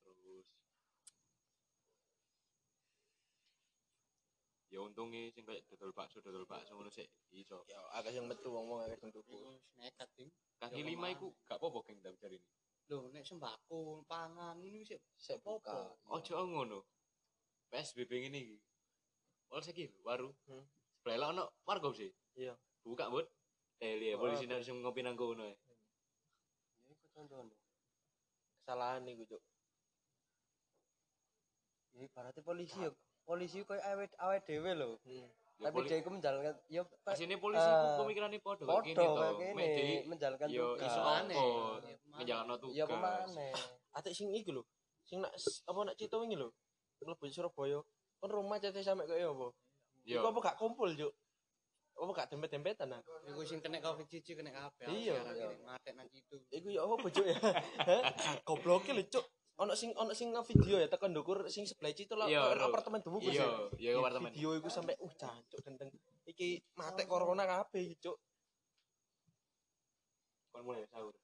terus 0.00 0.46
ya 4.72 4.82
untungnya 4.82 5.30
sing 5.30 5.44
kayak 5.44 5.62
dodol 5.70 5.92
bakso 5.92 6.18
dodol 6.18 6.48
bakso 6.48 6.74
ngono 6.74 6.90
sik 6.90 7.06
iso 7.30 7.62
Ya 7.68 7.78
agak 7.92 8.10
sing 8.10 8.24
metu 8.26 8.50
wong-wong 8.50 8.82
agak 8.82 8.98
sing 8.98 9.12
tuku. 9.12 9.38
Nekat 9.78 10.08
ding. 10.16 10.32
kaki 10.58 10.80
Ya, 10.80 10.86
lima 10.88 11.12
iku 11.12 11.30
gak 11.44 11.60
apa-apa 11.60 11.84
geng 11.84 12.00
tapi 12.00 12.16
cari 12.16 12.36
ini 12.38 12.48
Lho, 12.84 13.08
nek 13.08 13.24
sembako, 13.24 14.04
pangan 14.04 14.60
ini 14.60 14.84
sih 14.84 14.98
Sik 15.14 15.40
buka. 15.40 15.94
ojo 16.06 16.34
ngono 16.44 16.78
PSBB 17.70 18.28
ini 18.28 18.38
iki 18.40 18.58
ol 19.50 19.60
saiki 19.60 19.86
waru 20.02 20.32
Hmm. 20.48 20.64
Sebelah 21.04 21.36
ono 21.36 21.44
warga 21.68 21.92
sih 21.92 22.08
Iya. 22.32 22.56
buka 22.80 23.12
bud 23.12 23.28
eh 23.76 24.00
liya 24.00 24.16
Oh, 24.16 24.24
polisi 24.24 24.48
nang 24.48 24.64
sing 24.64 24.80
ngopi 24.80 25.04
nang 25.04 25.12
kono 25.12 25.44
ae. 25.44 25.52
Ya 26.88 26.96
iku 26.96 27.06
contohnya. 27.12 27.52
Kesalahan 28.56 29.04
iku, 29.04 29.36
Cuk. 29.36 29.42
Ya 31.92 32.00
ibaratnya 32.08 32.40
polisi 32.40 32.80
ya. 32.80 32.88
Polisi 33.28 33.60
koyo 33.68 33.84
awet 33.84 34.16
awet 34.16 34.42
dhewe 34.48 34.72
lho. 34.72 34.96
Hmm. 35.04 35.28
Ya, 35.60 35.70
Tapi 35.70 35.84
dia 35.84 36.00
iku 36.00 36.10
menjalankan 36.10 36.56
ya 36.66 36.82
Asine 37.04 37.36
polisi 37.36 37.62
ku 37.62 37.86
pemikirannya 38.00 38.40
podo 38.40 38.64
kayak 38.64 38.74
podo 38.74 38.86
gini 38.88 38.96
to. 38.96 39.20
kayak 39.38 39.76
gini 39.76 39.96
menjalankan 40.08 40.48
yo 40.48 40.66
tugas. 40.74 40.88
iso 40.88 41.00
Aneh. 41.04 41.36
Ya, 41.36 41.44
ke 41.44 42.08
mana? 42.08 42.16
menjalankan 42.16 42.56
tugas. 42.58 42.74
Ya 42.74 42.84
ke 42.88 42.96
mana? 42.96 43.44
Atik 43.92 44.12
sing 44.16 44.28
iku 44.32 44.50
lho. 44.50 44.62
Sing 45.04 45.20
nak 45.20 45.36
apa 45.36 45.78
nak 45.84 45.94
cito 46.00 46.16
wingi 46.18 46.40
lho. 46.40 46.48
Mlebu 47.04 47.28
Surabaya. 47.28 47.84
Kon 48.16 48.30
rumah 48.32 48.56
cete 48.56 48.80
sampe 48.80 49.04
kaya 49.04 49.28
apa? 49.28 49.52
Yo. 50.04 50.20
Iku 50.20 50.26
apa 50.30 50.38
gak 50.52 50.58
kumpul, 50.60 50.92
Cuk? 50.92 51.12
Apa 51.96 52.10
gak 52.12 52.28
dempet-dempetan 52.36 52.92
ah? 52.92 53.00
Iku 53.24 53.40
sing 53.48 53.64
kena 53.64 53.80
covid 53.80 54.04
cici 54.04 54.36
kena 54.36 54.52
kabeh. 54.52 54.84
Iya. 54.92 55.16
Matek 55.64 55.96
nang 55.96 56.08
situ. 56.12 56.36
Iku 56.52 56.68
ya 56.68 56.84
apa, 56.84 57.06
Cuk 57.08 57.24
ya? 57.24 57.36
Gobloke 58.48 58.92
lho, 58.92 59.04
Cuk. 59.08 59.24
Ono 59.54 59.70
sing 59.78 59.94
ono 59.94 60.10
sing 60.10 60.34
video 60.34 60.82
ya 60.82 60.90
tekan 60.90 61.14
ndukur 61.14 61.46
sing 61.46 61.62
sebelah 61.62 61.94
itu 61.94 62.10
lho 62.10 62.26
Iya, 62.26 62.58
ono 62.58 62.58
Ro. 62.58 62.74
apartemen 62.74 62.98
dumuku 63.06 63.30
Iya, 63.30 63.46
iya 63.78 63.94
apartemen. 64.02 64.34
Video 64.34 64.50
iku 64.58 64.66
sampe 64.66 64.98
uh 64.98 65.12
jancuk 65.14 65.62
genteng. 65.62 65.94
Iki 66.26 66.74
matek 66.74 67.06
corona 67.06 67.46
kabeh 67.46 67.94
Cuk. 68.02 68.18
Kon 70.50 70.66
mulai 70.66 70.82
sahur. 70.90 71.14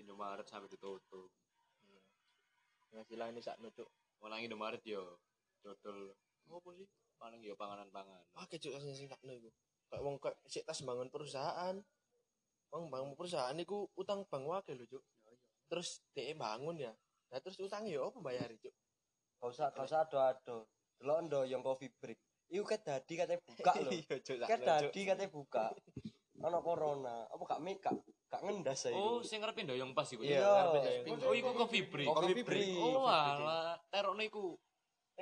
Indomaret 0.00 0.48
sampai 0.48 0.72
ditutup. 0.72 1.30
Ngasilan 2.90 3.30
ini 3.30 3.42
sakno, 3.44 3.70
Cuk. 3.70 3.86
Malang 4.20 4.42
Indomaret 4.42 4.82
yo 4.82 5.22
dodol 5.62 6.12
apa 6.50 6.70
sih? 6.74 6.88
Paling 7.20 7.40
yo 7.44 7.54
panganan-panganan. 7.54 8.26
Oke, 8.40 8.58
Cuk, 8.58 8.74
sing 8.82 8.96
sing 8.96 9.06
sakno 9.06 9.30
iku. 9.30 9.50
Kayak 9.90 10.02
wong 10.02 10.16
kayak 10.18 10.36
sik 10.50 10.66
tas 10.66 10.82
bangun 10.82 11.08
perusahaan. 11.12 11.76
Wong 12.70 12.84
bangun 12.90 13.14
perusahaan 13.14 13.54
iku 13.58 13.86
utang 13.94 14.26
bank 14.26 14.44
wae 14.46 14.72
lho, 14.74 14.84
Cuk. 14.90 15.04
Terus 15.70 16.02
dhek 16.16 16.34
bangun 16.34 16.82
ya. 16.82 16.92
Nah 17.30 17.38
terus 17.38 17.62
utangnya 17.62 17.94
ya 17.94 18.10
apa 18.10 18.18
bayar, 18.18 18.50
Cuk? 18.58 18.74
Gak 19.40 19.48
usah 19.48 19.66
gak 19.70 19.86
usah 19.86 20.00
ado-ado. 20.04 20.66
Delok 20.98 21.18
ndo 21.30 21.40
yang 21.46 21.62
coffee 21.62 21.94
break. 21.94 22.18
Iku 22.50 22.66
ket 22.66 22.82
dadi 22.82 23.14
katanya 23.14 23.40
buka 23.40 23.72
lho. 23.78 23.90
Iya. 23.94 24.16
Ket 24.18 24.22
Cuk. 24.26 24.66
dadi 24.66 25.00
katanya 25.06 25.30
buka. 25.30 25.66
Ono 26.42 26.58
corona. 26.60 27.16
Apa 27.30 27.42
gak 27.46 27.62
mik 27.62 27.78
gak 28.30 28.40
ngendas 28.46 28.86
ae. 28.86 28.94
Oh, 28.94 29.18
sing 29.26 29.42
ngarepe 29.42 29.66
ndoyong 29.66 29.90
pas 29.90 30.06
iku. 30.06 30.22
Iya. 30.22 30.38
ya? 31.02 31.26
Oh, 31.26 31.34
iku 31.34 31.50
coffee 31.58 31.84
break. 31.90 32.06
Coffee 32.06 32.46
break. 32.46 32.78
Oh, 32.78 33.10
alah, 33.10 33.74
terokne 33.90 34.30
iku 34.30 34.54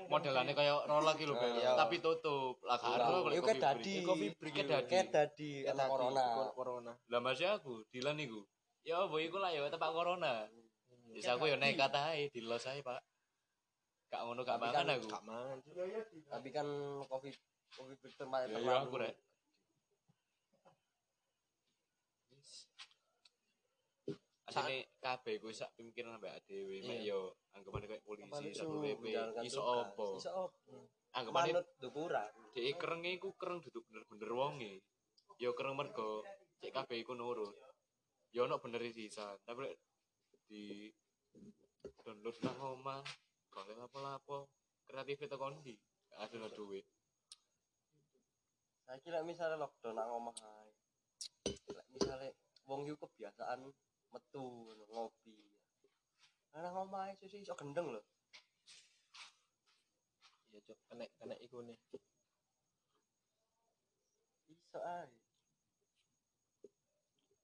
modelannya 0.06 0.54
kayak 0.54 0.86
rola 0.86 1.10
gitu 1.18 1.34
lho, 1.34 1.74
tapi 1.74 1.98
tutup. 1.98 2.62
Lah 2.62 2.78
karo 2.78 3.26
dadi. 3.58 4.04
Coffee 4.04 4.32
break 4.36 4.54
Ket 4.54 4.68
iku. 4.68 4.72
dadi. 4.76 4.90
Ket 4.92 5.08
dadi 5.10 5.50
dadi, 5.66 5.88
corona. 5.88 6.24
Corona. 6.52 6.92
Lah 7.08 7.20
masih 7.24 7.48
aku, 7.50 7.82
Dilan 7.90 8.20
iku. 8.20 8.44
Ya 8.86 9.02
apa 9.02 9.16
iku 9.18 9.40
lah 9.40 9.50
ya 9.50 9.66
tepak 9.72 9.90
corona. 9.90 10.46
Wis 11.10 11.24
aku 11.24 11.48
ya 11.48 11.56
nekat 11.56 11.90
ae, 11.96 12.28
dilos 12.30 12.68
ae, 12.68 12.84
Pak. 12.84 13.00
Gak 14.08 14.20
ngono 14.24 14.40
gak 14.44 14.56
Tapi 14.56 14.64
mangan 14.68 14.84
kan 14.84 14.94
aku. 14.96 15.08
Gak 15.08 15.24
mangan. 15.24 15.56
Tapi 16.28 16.48
kan 16.52 16.66
coffee 17.08 17.34
coffee 17.72 17.96
break 18.00 18.16
tempat 18.16 18.48
Ya 18.48 18.60
ya 18.60 18.74
aku 18.84 18.96
rek. 19.00 19.16
Asine 24.48 24.96
kabeh 24.96 25.36
kuwi 25.44 25.52
sak 25.52 25.76
pemikiran 25.76 26.16
ambek 26.16 26.40
dhewe, 26.48 26.80
mek 26.80 27.04
Iya. 27.04 27.12
yo 27.12 27.36
anggapane 27.52 27.84
kayak 27.84 28.00
polisi, 28.00 28.48
satpol 28.56 28.80
PP, 28.80 29.04
iso 29.44 29.60
apa? 29.60 30.06
Iso 30.16 30.30
apa? 30.32 30.56
Anggapane 31.20 31.52
Manut 31.52 31.66
dukuran. 31.76 32.32
dhek 32.56 32.80
kerenge 32.80 33.10
iku 33.12 33.36
kereng 33.36 33.60
duduk 33.60 33.84
bener-bener 33.92 34.30
wonge. 34.32 34.74
Yo 35.36 35.52
kereng 35.52 35.76
mergo 35.76 36.24
cek 36.64 36.72
kabeh 36.72 36.96
iku 36.96 37.12
nurut. 37.12 37.52
Yo 38.32 38.48
ono 38.48 38.56
bener 38.56 38.80
sisa, 38.88 39.36
tapi 39.44 39.68
lek 39.68 39.76
di 40.48 40.88
download 42.00 42.36
nang 42.40 42.56
omah, 42.56 43.04
kok 43.52 43.68
lapo-lapo, 43.68 44.48
kreatif 44.88 45.28
itu 45.28 45.36
kondi. 45.36 45.76
Ada 46.16 46.40
no 46.40 46.48
duit. 46.48 46.88
Saya 48.88 48.96
kira 49.04 49.20
misalnya 49.20 49.60
lockdown 49.60 49.92
nang 49.92 50.08
omah 50.08 50.32
ae. 50.40 50.72
Misale 51.92 52.32
wong 52.64 52.88
iku 52.88 53.04
kebiasaan 53.04 53.68
metu 54.12 54.44
ngopi. 54.88 55.36
Nang 56.58 56.74
omah 56.88 57.12
ae 57.12 57.14
sih 57.28 57.44
iso 57.44 57.54
gendeng 57.54 57.92
lho. 57.94 58.02
Iya, 60.50 60.58
Cuk. 60.64 60.78
Kena 60.88 61.04
kena 61.20 61.34
iku 61.44 61.62
nih. 61.62 61.78
Iso 64.48 64.78
ae. 64.80 65.06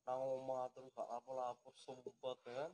Nang 0.05 0.21
omah 0.21 0.69
terus 0.75 0.91
gak 0.93 1.09
lapo-lapo 1.09 1.69
sumpet 1.79 2.39
kan. 2.45 2.73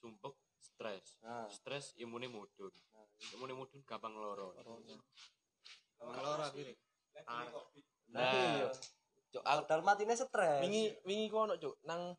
Sumpek, 0.00 0.34
stres. 0.58 1.18
Nah, 1.22 1.46
Stres 1.46 1.94
imune 2.00 2.26
mudun. 2.26 2.74
nah, 2.90 3.06
Imune 3.38 3.54
mudun 3.54 3.82
gampang 3.86 4.14
loro. 4.18 4.50
Emang 4.58 6.18
loro 6.18 6.42
akhirnya. 6.42 6.74
Nah, 7.22 7.46
Nah, 8.12 8.28
iya. 8.34 8.68
Cuk, 9.32 9.42
Al 9.42 9.64
dalam 9.64 9.80
matine 9.82 10.12
stres. 10.12 10.60
wingi 10.60 10.92
wingi 11.02 11.26
ku 11.26 11.40
ono, 11.40 11.56
Cuk, 11.56 11.80
nang 11.82 12.12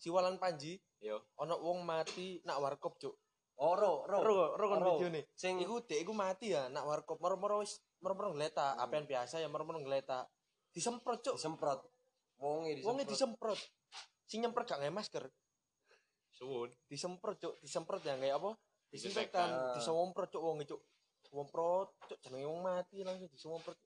Siwalan 0.00 0.40
Panji 0.40 0.80
yo. 0.98 1.20
ono 1.36 1.60
wong 1.60 1.84
mati 1.84 2.40
nak 2.42 2.58
warkop, 2.58 2.96
Cuk. 2.96 3.14
Oh, 3.60 3.76
ro, 3.76 4.02
ro. 4.08 4.18
Ro, 4.24 4.34
ro 4.56 4.64
kon 4.66 4.82
video 4.82 5.08
nih. 5.12 5.24
Sing 5.36 5.60
Iku 5.60 5.84
dek 5.84 6.02
iku 6.02 6.10
mati 6.10 6.50
ya 6.50 6.66
nak 6.66 6.82
warkop 6.82 7.20
moro-moro 7.20 7.60
wis 7.60 7.78
moro-moro 8.00 8.32
ngletak, 8.32 8.74
Hmm. 8.74 8.82
apean 8.82 9.04
biasa 9.04 9.38
ya 9.38 9.46
moro-moro 9.46 9.78
ngletak. 9.78 10.26
Disemprot, 10.72 11.20
Cuk. 11.20 11.36
disemprot. 11.36 11.84
Wonge 12.40 12.74
disemprot. 12.74 12.88
Wonge 12.88 13.04
disemprot. 13.06 13.60
Sing 14.24 14.40
nyemprot 14.40 14.64
gak 14.66 14.80
nge 14.80 14.90
masker, 14.90 15.24
Suwun. 16.32 16.72
disemprot, 16.88 17.36
Cuk. 17.38 17.54
Disemprot 17.60 18.00
yang 18.02 18.18
kayak 18.18 18.40
apa? 18.40 18.50
Disinfektan. 18.88 19.76
Disomprot, 19.76 20.32
Cuk, 20.32 20.42
wonge, 20.42 20.64
Cuk. 20.64 20.80
Somprot, 21.22 21.92
Cuk, 22.02 22.18
jenenge 22.18 22.48
wong 22.48 22.60
mati 22.64 23.04
langsung 23.04 23.28
disomprot. 23.28 23.76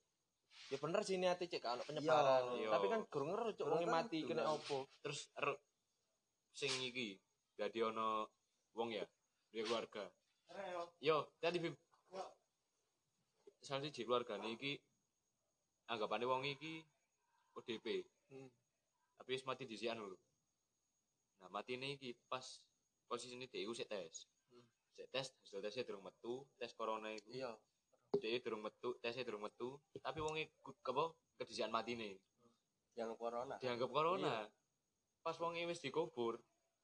Ya 0.66 0.76
bener 0.82 1.00
sih 1.06 1.14
niate 1.14 1.46
cek 1.46 1.62
kalau 1.62 1.82
penyebaran. 1.86 2.58
Iya. 2.58 2.74
Tapi 2.74 2.86
kan 2.90 3.00
gurung 3.06 3.30
ngeru, 3.30 3.50
Cuk, 3.54 3.64
Gurung 3.70 3.86
wonge 3.86 3.90
mati 3.90 4.18
kena 4.26 4.50
opo. 4.50 4.90
Terus 4.98 5.30
er, 5.38 5.54
sing 6.50 6.72
iki 6.82 7.14
dadi 7.54 7.80
ono 7.86 8.26
wong 8.74 8.90
ya, 8.90 9.04
dia 9.54 9.62
keluarga. 9.62 10.04
Yo, 10.98 11.30
tadi 11.38 11.62
Bim. 11.62 11.74
Salah 13.62 13.82
siji 13.82 14.02
keluargane 14.06 14.54
iki 14.58 14.78
anggapane 15.86 16.26
wong 16.26 16.42
iki 16.46 16.82
ODP. 17.54 18.02
Hmm. 18.30 18.50
Tapi 19.16 19.38
wis 19.38 19.46
mati 19.46 19.64
disian 19.64 20.02
lho. 20.02 20.18
Nah, 21.40 21.48
matine 21.52 21.94
iki 21.94 22.12
pas 22.26 22.42
posisine 23.06 23.46
dhek 23.46 23.62
iku 23.62 23.72
sik 23.72 23.88
tes. 23.88 24.26
Hmm. 24.50 24.66
Sik 24.98 25.08
tes, 25.14 25.26
hasil 25.30 25.62
tesnya 25.62 25.86
durung 25.86 26.04
metu, 26.04 26.42
tes 26.58 26.74
corona 26.74 27.14
iku. 27.14 27.30
Iya. 27.30 27.54
Dhek 28.14 28.46
durung 28.46 28.62
metu, 28.64 28.94
tesnya 29.02 29.26
durung 29.26 29.44
metu, 29.44 29.76
tapi 29.98 30.22
wong 30.22 30.38
iku 30.38 30.72
apa 30.94 31.12
kedisian 31.36 31.74
matine. 31.74 32.16
Yang 32.96 33.18
corona. 33.18 33.54
Dianggap 33.60 33.90
corona. 33.92 34.46
Pas 35.20 35.36
wong 35.36 35.58
wis 35.68 35.82
dikubur, 35.82 36.38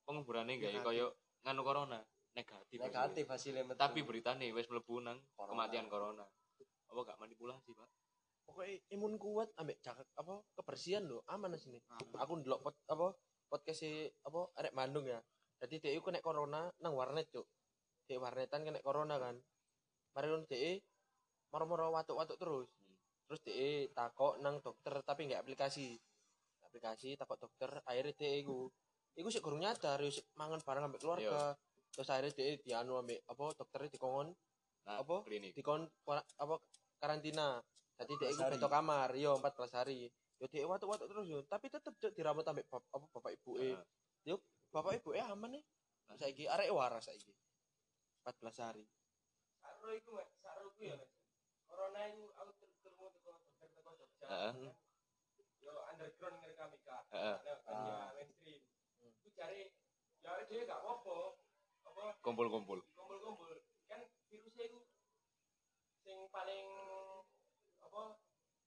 penguburane 0.05 0.59
gawe 0.59 0.69
Negatif. 0.69 0.85
koyo 0.85 1.07
nganu 1.47 1.63
corona, 1.63 1.99
negatif. 2.37 2.79
Negatif 2.83 3.25
hasilnya 3.31 3.65
metu. 3.65 3.79
Tapi 3.81 4.03
beritane 4.05 4.51
wis 4.53 4.69
mlebu 4.69 5.01
nang 5.01 5.19
Corona. 5.33 5.51
kematian 5.55 5.87
corona. 5.89 6.25
Apa 6.93 6.99
gak 7.09 7.19
manipulasi, 7.23 7.73
Pak? 7.73 7.89
Pokoknya 8.45 8.77
imun 8.93 9.17
kuat 9.17 9.49
ambek 9.57 9.81
jaga 9.81 10.05
apa 10.19 10.43
kebersihan 10.59 11.07
loh 11.09 11.25
aman 11.31 11.57
sini. 11.57 11.81
Aku 12.21 12.37
ndelok 12.43 12.61
pot, 12.61 12.77
apa 12.91 13.17
podcast 13.49 13.87
apa 14.27 14.41
arek 14.61 14.75
Bandung 14.77 15.09
ya. 15.09 15.23
Jadi 15.63 15.79
dia 15.79 15.97
kena 16.03 16.21
corona 16.21 16.69
nang 16.83 16.93
warnet, 16.93 17.31
Cuk. 17.33 17.47
Dek 18.11 18.19
warnetan 18.21 18.67
kena 18.67 18.83
corona 18.83 19.17
kan. 19.17 19.39
Mari 20.13 20.29
dek 20.51 20.85
moro-moro 21.53 21.93
watuk-watuk 21.93 22.41
terus. 22.41 22.69
Terus 23.29 23.41
dek 23.45 23.93
takok 23.93 24.41
nang 24.41 24.59
dokter 24.65 24.93
tapi 25.05 25.29
nggak 25.29 25.45
aplikasi. 25.45 26.01
Aplikasi 26.65 27.15
takok 27.21 27.39
dokter 27.49 27.69
akhirnya 27.85 28.17
dek 28.17 28.33
iku 28.43 28.73
iku 29.13 29.29
sik 29.29 29.45
gurung 29.45 29.61
nyadar 29.61 30.01
yo 30.01 30.09
sik 30.09 30.25
mangan 30.35 30.65
bareng 30.65 30.89
ambek 30.89 31.05
keluarga. 31.05 31.53
Terus 31.93 32.09
akhirnya 32.09 32.33
dia 32.33 32.57
dianu 32.57 32.97
ambek 33.05 33.21
apa 33.29 33.45
dokternya 33.53 33.93
dikongkon 33.93 34.29
nah, 34.89 35.05
Apa? 35.05 35.17
klinik. 35.29 35.53
dikon 35.53 35.85
apa 36.09 36.55
karantina. 36.97 37.61
Jadi 38.01 38.13
dia 38.17 38.29
14 38.33 38.35
iku 38.35 38.43
hari. 38.43 38.53
beto 38.57 38.69
kamar 38.73 39.09
yo 39.21 39.33
14 39.37 39.79
hari. 39.79 39.99
Yo 40.41 40.47
dia 40.49 40.65
watuk-watuk 40.65 41.07
terus 41.13 41.27
yo. 41.29 41.39
Tapi 41.45 41.69
tetep 41.69 41.93
Cuk, 42.01 42.13
dirawat 42.17 42.49
ambek 42.49 42.67
bap, 42.73 42.83
apa 42.89 43.05
bapak 43.13 43.37
ibu 43.37 43.61
eh 43.61 43.77
Heeh. 44.25 44.39
bapak 44.73 45.05
ibu 45.05 45.13
eh 45.13 45.23
aman 45.23 45.61
nih 45.61 45.65
saiki 46.17 46.49
arek 46.49 46.73
waras 46.73 47.13
saiki. 47.13 47.37
14 48.25 48.65
hari. 48.65 48.85
Sakro 49.61 49.93
iku 49.93 50.11
Mas, 50.17 50.29
sakro 50.41 50.73
iku 50.73 50.83
ya 50.89 50.97
Heeh. 54.33 54.53
Yo 55.63 55.73
underground 55.87 56.37
ngerekam 56.43 56.71
ika. 56.75 56.97
Heeh. 57.15 57.37
Lewat 57.47 57.61
media 57.65 57.95
Ah. 57.95 58.11
mainstream. 58.17 58.63
Iku 58.99 59.29
cari 59.33 59.71
ya 60.23 60.31
dhewe 60.47 60.63
gak 60.67 60.81
apa-apa. 60.83 61.17
Apa 61.87 62.05
kumpul-kumpul 62.23 62.79
kumpul-kumpul. 62.95 63.53
Kan 63.87 64.01
virusnya 64.31 64.65
iku 64.69 64.81
sing 66.03 66.19
paling 66.29 66.67
apa 67.79 68.03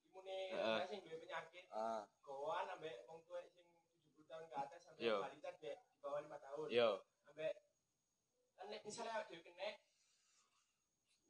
imune 0.05 0.39
Heeh. 0.55 0.85
sing 0.87 0.99
duwe 1.03 1.17
penyakit 1.19 1.65
ah 1.73 2.07
goan 2.23 2.65
ambek 2.71 3.03
wong 3.09 3.19
tuwek 3.27 3.47
sing 3.51 3.67
70 4.15 4.23
tahun 4.31 4.45
ke 4.47 4.55
atas 4.55 4.79
sampai 4.87 5.03
Yo. 5.03 5.19
balita 5.19 5.49
di 5.59 5.71
bawah 5.99 6.19
5 6.23 6.37
tahun. 6.39 6.67
yo 6.71 6.89
Ambek 7.27 7.53
kan 8.55 8.65
nek 8.71 8.81
misalnya 8.87 9.27
dhewe 9.27 9.43
kena 9.43 9.69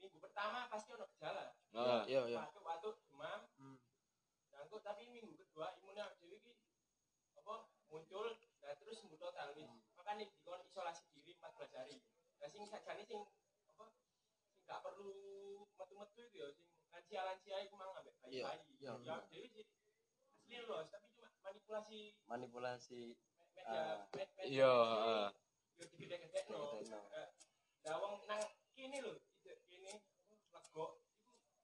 minggu 0.06 0.20
pertama 0.22 0.70
pasti 0.70 0.90
ono 0.92 1.06
gejala. 1.10 1.46
Heeh. 1.72 2.02
yo 2.08 2.22
yo 2.28 2.38
Batuk-batuk, 2.40 2.96
demam, 3.06 3.42
Hmm. 3.56 3.78
Nangkut 4.48 4.82
tapi 4.82 5.04
minggu 5.06 5.36
kedua 5.36 5.76
imunnya 5.76 6.16
dhewe 6.16 6.38
iki 6.38 6.54
apa 7.36 7.54
muncul 7.86 8.32
nah 8.62 8.74
terus 8.74 8.98
sembuh 8.98 9.18
total 9.18 9.52
wis. 9.54 9.68
Makanya 9.96 10.26
dikon 10.26 10.62
isolasi 10.64 11.04
diri 11.12 11.36
14 11.36 11.74
hari. 11.76 11.98
Nah 12.40 12.48
sing 12.48 12.64
sajane 12.64 13.04
sing 13.04 13.22
apa 13.68 13.84
sing 13.92 14.06
gak 14.64 14.82
perlu 14.82 15.12
metu-metu 15.76 16.22
itu 16.24 16.36
ya 16.36 16.48
sing 16.50 16.66
lansia-lansia 16.90 17.58
iku 17.62 17.76
mang 17.76 17.92
ambek 17.92 18.16
bayi-bayi. 18.18 18.64
Iya, 18.80 18.92
Ya 19.02 19.14
awake 19.14 19.28
dhewe 19.30 19.48
sih 19.52 19.66
asli 20.38 20.56
lolos 20.62 20.88
tapi 20.88 21.10
cuma 21.12 21.30
manipulasi 21.42 22.00
manipulasi 22.26 23.02
me- 23.12 23.46
media 23.52 23.66
Ah. 23.68 23.98
med- 24.14 24.34
media 24.38 24.56
yo. 24.56 24.74
Digede-gedekno. 25.76 26.80
Lah 27.86 27.96
wong 28.00 28.14
nang 28.26 28.40
lho, 28.40 28.48
ijek 28.48 28.74
kene 28.74 28.98
iku 30.76 31.00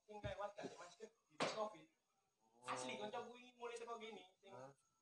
sing 0.08 0.24
lewat 0.24 0.56
gak 0.56 0.72
masker 0.80 1.12
di 1.12 1.36
tes 1.36 1.52
Covid. 1.52 1.84
Asli 2.64 2.96
kanca 2.96 3.20
kuwi 3.28 3.52
mulai 3.60 3.76
teko 3.76 4.00
kene 4.00 4.24
sing 4.40 4.56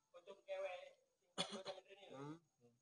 kanca 0.09 0.33
kewek 0.41 0.97
sing 1.37 1.45
kanca 1.53 1.71
mentrene 1.77 2.05
lho. 2.09 2.17
Hmm. 2.17 2.35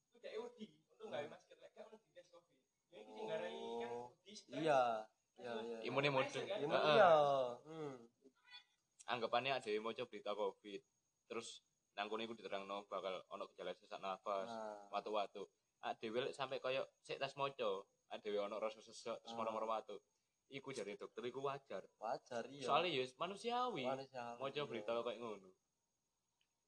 Iku 0.08 0.18
dhek 0.24 0.34
wedi 0.40 0.66
untung 0.88 1.12
gawe 1.12 1.28
masker 1.28 1.56
lek 1.60 1.70
gak 1.76 1.84
ono 1.84 2.00
di 2.00 2.10
tes 2.16 2.28
Covid. 2.32 2.56
Ya 2.88 3.00
iki 3.04 3.12
sing 3.12 3.26
garai 3.28 3.52
kan 3.52 3.92
Oh. 3.92 4.08
stres. 4.24 4.40
iya 4.64 5.04
iya 5.36 5.52
iya 5.60 5.78
Imune 5.84 6.08
mudun. 6.08 6.44
Kan? 6.48 6.64
Heeh. 6.64 6.96
iya 6.96 7.12
hmm 7.68 7.96
anggapannya 9.08 9.52
ada 9.56 9.68
yang 9.72 9.84
mau 9.84 9.96
berita 9.96 10.32
covid 10.32 10.84
terus 11.28 11.64
nangkune 11.96 12.24
iku 12.24 12.36
diterangno 12.36 12.84
bakal 12.88 13.24
ono 13.32 13.48
gejala 13.52 13.72
sesak 13.72 14.00
nafas 14.00 14.48
nah 14.48 14.84
watu-watu 14.92 15.48
adewe 15.80 16.28
lek 16.28 16.36
sampai 16.36 16.60
koyo 16.60 16.84
sik 17.00 17.16
tas 17.16 17.32
moco 17.40 17.88
adewe 18.12 18.36
ono 18.38 18.60
rasa 18.60 18.80
sesek 18.80 19.16
terus 19.20 19.32
Ah. 19.32 19.38
moro-moro 19.40 19.64
watu 19.64 19.96
iku 20.48 20.72
jare 20.72 20.96
dokter 20.96 21.24
iku 21.28 21.44
wajar. 21.44 21.84
Wajar 22.00 22.44
iya. 22.48 22.68
Soalnya 22.68 22.90
ya 22.92 23.04
manusiawi. 23.20 23.84
Manusia. 23.84 24.24
moco 24.40 24.62
berita 24.68 24.92
kayak 25.04 25.20
ngono. 25.20 25.50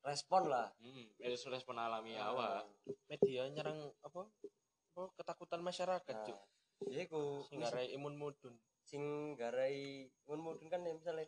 Respon 0.03 0.47
lah. 0.47 0.71
Hmm 0.79 1.07
wis 1.19 1.43
respon 1.47 1.75
alami 1.79 2.15
Ah. 2.15 2.31
awak. 2.31 2.67
Media 3.07 3.47
nyerang 3.51 3.91
apa? 4.03 4.27
Apa? 4.95 5.03
Ketakutan 5.15 5.61
masyarakat 5.63 6.15
nah 6.15 6.25
cuk. 6.27 6.39
iku. 6.91 7.43
Sing 7.47 7.59
garai 7.59 7.87
imun 7.95 8.15
mudun. 8.15 8.55
Sing 8.83 9.03
garai 9.35 10.07
imun 10.27 10.39
mudun 10.39 10.67
kan 10.67 10.83
ya 10.83 10.95
misalnya 10.95 11.27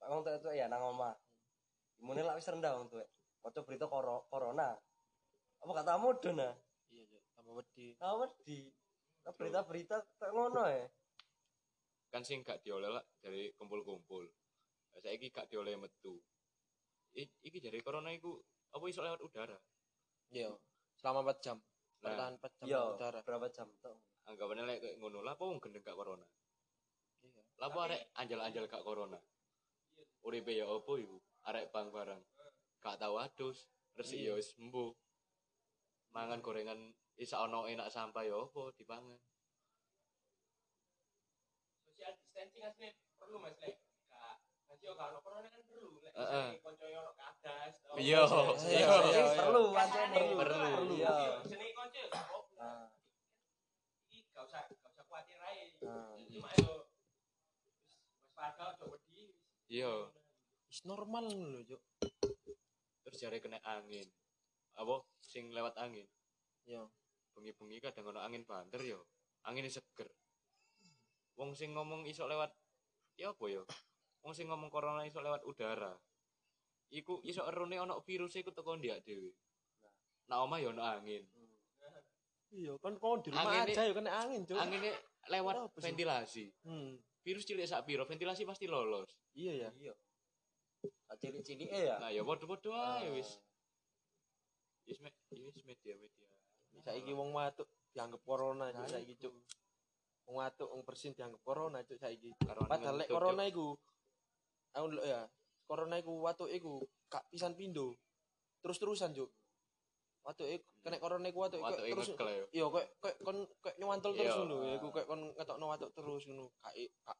wong 0.00 0.24
tuwek 0.24 0.40
tuwek 0.40 0.56
ya 0.56 0.68
nang 0.68 0.84
omah. 0.84 1.16
Imunnya 2.00 2.24
lah 2.24 2.34
wis 2.36 2.48
rendah 2.48 2.76
wong 2.76 2.88
tuwek. 2.88 3.08
Maca 3.40 3.60
berita 3.64 3.88
koro, 3.88 4.28
corona. 4.28 4.76
Apa 5.60 5.72
kata 5.80 6.00
mudun 6.00 6.40
ah? 6.40 6.56
Iya 6.88 7.04
cuk. 7.08 7.22
Tambah 7.36 7.52
wedi. 7.60 7.86
Ah 8.00 8.16
wedi. 8.16 8.72
Nah, 9.20 9.36
berita-berita 9.36 10.00
kayak 10.16 10.32
ngono 10.32 10.64
ya 10.64 10.88
kan 12.10 12.26
sing 12.26 12.42
gak 12.42 12.60
dioleh 12.60 12.90
lah 12.90 13.04
dari 13.22 13.54
kumpul-kumpul. 13.54 14.26
Saya 14.98 15.14
iki 15.14 15.30
gak 15.30 15.46
dioleh 15.46 15.78
metu. 15.78 16.18
I, 17.14 17.26
iki 17.46 17.58
dari 17.62 17.78
corona 17.80 18.10
iku 18.10 18.38
apa 18.74 18.84
iso 18.86 19.02
lewat 19.02 19.22
udara? 19.22 19.58
Iya 20.30 20.50
selama 21.00 21.32
4 21.32 21.40
jam. 21.42 21.56
Nah. 21.56 22.02
bertahan 22.04 22.34
4 22.36 22.58
jam 22.60 22.66
iya 22.68 22.80
di 22.80 22.90
udara. 22.96 23.20
berapa 23.24 23.46
jam 23.52 23.68
tuh 23.80 23.96
anggapannya 24.24 24.64
lek 24.64 24.78
kayak 24.80 24.96
ngono 25.00 25.20
lah 25.20 25.34
apa 25.36 25.42
wong 25.48 25.58
gendeng 25.58 25.82
gak 25.82 25.96
corona? 25.96 26.26
Iya. 27.24 27.42
Lah 27.56 27.66
apa 27.72 27.78
arek 27.88 28.02
anjal-anjal 28.20 28.64
gak 28.68 28.84
corona? 28.84 29.18
Uripe 30.20 30.52
ya 30.52 30.68
opo 30.68 31.00
iku? 31.00 31.16
Arek 31.48 31.72
bang 31.72 31.88
barang 31.88 32.22
gak 32.80 32.96
tau 32.96 33.20
adus 33.20 33.68
resik 33.96 34.20
ya 34.24 34.32
wis 34.32 34.56
sembuh 34.56 34.88
mangan 36.16 36.40
gorengan 36.40 36.80
isa 37.20 37.44
ono 37.44 37.68
enak 37.68 37.92
sampah 37.92 38.24
ya 38.24 38.36
opo 38.40 38.72
dipangan 38.72 39.16
Social 42.00 42.16
distancing 42.16 42.64
asli 42.64 42.88
perlu 43.20 43.36
Mas 43.44 43.60
lek. 43.60 43.76
Gak 44.08 44.40
nanti 44.64 44.88
yo 44.88 44.96
kalau 44.96 45.20
corona 45.20 45.52
kan 45.52 45.60
perlu. 45.68 46.00
Lek 46.00 46.16
Heeh. 46.16 46.56
misalnya 46.56 46.64
koncoe 46.64 46.92
ono 46.96 47.12
kadas. 47.12 47.74
Iya, 48.00 48.20
perlu. 49.36 49.64
Pancen 49.76 50.08
perlu. 50.08 50.34
Perlu. 50.40 50.96
iya 50.96 51.44
Jenenge 51.44 51.76
konco 51.76 51.96
ya 52.00 52.08
gak 52.08 52.24
apa-apa. 52.24 52.56
Nah, 52.56 52.88
Iki 54.08 54.32
gak 54.32 54.44
usah 54.48 54.60
gak 54.64 54.92
usah 54.96 55.04
kuatir 55.12 55.36
ae. 55.44 55.76
nah. 55.84 56.16
Cuma 56.24 56.48
yo 56.56 56.88
wis 57.84 58.00
waspada 58.32 58.72
aja 58.72 58.84
wedi. 58.88 59.36
iya. 59.68 59.92
Is 60.72 60.80
normal 60.88 61.28
lho 61.28 61.60
cuk. 61.68 61.82
Terus 63.04 63.18
jare 63.20 63.44
kena 63.44 63.60
angin. 63.60 64.08
Apa? 64.72 65.04
Sing 65.20 65.52
lewat 65.52 65.76
angin. 65.76 66.08
Iya. 66.64 66.88
Bengi-bengi 67.36 67.84
kadang 67.84 68.16
ono 68.16 68.24
angin 68.24 68.48
banter 68.48 68.80
yo. 68.88 69.04
Angin 69.44 69.68
seger 69.68 70.08
wong 71.40 71.56
sing 71.56 71.72
ngomong 71.72 72.04
iso 72.04 72.28
lewat 72.28 72.52
ya 73.16 73.32
apa 73.32 73.44
yo 73.48 73.64
wong 74.20 74.36
sing 74.36 74.44
ngomong 74.52 74.68
corona 74.68 75.08
iso 75.08 75.24
lewat 75.24 75.40
udara. 75.48 75.96
Iku 76.92 77.24
iso 77.24 77.48
erune 77.48 77.80
ono 77.80 78.04
virus 78.04 78.36
iku 78.36 78.52
teko 78.52 78.76
ndak 78.76 79.00
dhewe 79.00 79.32
nah 80.28 80.44
omah 80.44 80.60
yo 80.60 80.70
ono 80.70 80.84
angin. 80.84 81.24
Iya 82.50 82.74
kan 82.82 82.98
kau 82.98 83.16
di 83.22 83.30
rumah 83.30 83.62
aja 83.64 83.82
ya 83.88 83.94
kena 83.94 84.10
angin 84.20 84.42
cuk. 84.44 84.58
anginnya 84.58 84.92
lewat 85.32 85.70
ventilasi. 85.80 86.50
Hmm. 86.66 86.98
Virus 87.22 87.46
cilik 87.46 87.62
sak 87.64 87.86
piro? 87.86 88.02
Ventilasi 88.04 88.42
pasti 88.44 88.66
lolos. 88.66 89.12
Iya 89.32 89.52
ya. 89.66 89.70
Iya. 89.78 89.94
Cilik-cilik 91.20 91.68
ya? 91.68 92.00
Nah 92.00 92.10
ya 92.10 92.24
podo-podo 92.24 92.72
ae 92.74 93.06
Ah. 93.06 93.12
wis. 93.14 93.38
Wis 94.88 94.98
me- 94.98 95.14
wis 95.30 95.62
media-media. 95.62 96.26
Saiki 96.82 97.12
wong 97.14 97.30
watuk 97.30 97.68
dianggap 97.92 98.22
corona 98.24 98.72
Nah, 98.72 98.86
saiki 98.88 99.14
cuk 99.14 99.34
wong 100.26 100.36
watuk 100.38 100.68
wong 100.70 100.82
bersin 100.84 101.12
dianggap 101.12 101.40
corona 101.42 101.80
cuk 101.82 101.96
saiki. 101.96 102.30
Karo 102.40 102.64
padahal 102.64 103.00
lek 103.00 103.08
corona 103.08 103.42
iku 103.46 103.74
aku 104.70 104.86
ndelok 104.86 105.06
ya 105.06 105.20
corona 105.66 105.96
iku 105.98 106.12
watuk 106.22 106.50
iku 106.50 106.82
gak 107.08 107.26
pisan 107.30 107.54
pindo. 107.54 107.94
Terus-terusan 108.60 109.14
cuk. 109.14 109.30
Watuk 110.20 110.46
iku 110.46 110.64
kena 110.84 111.00
corona 111.00 111.26
iku 111.28 111.38
watuk 111.42 111.60
Watuk 111.64 111.84
iku 111.88 112.00
terus 112.04 112.48
iya 112.52 112.64
kok 112.68 112.84
kok 113.00 113.14
kon 113.24 113.38
kok 113.60 113.74
nyuwantel 113.80 114.12
terus 114.16 114.36
ngono 114.36 114.56
ya 114.64 114.72
iku 114.76 114.86
kok 114.92 115.04
kon 115.08 115.20
ngetokno 115.34 115.64
watuk 115.66 115.90
terus 115.96 116.22
ngono. 116.28 116.44
Gak 116.60 116.74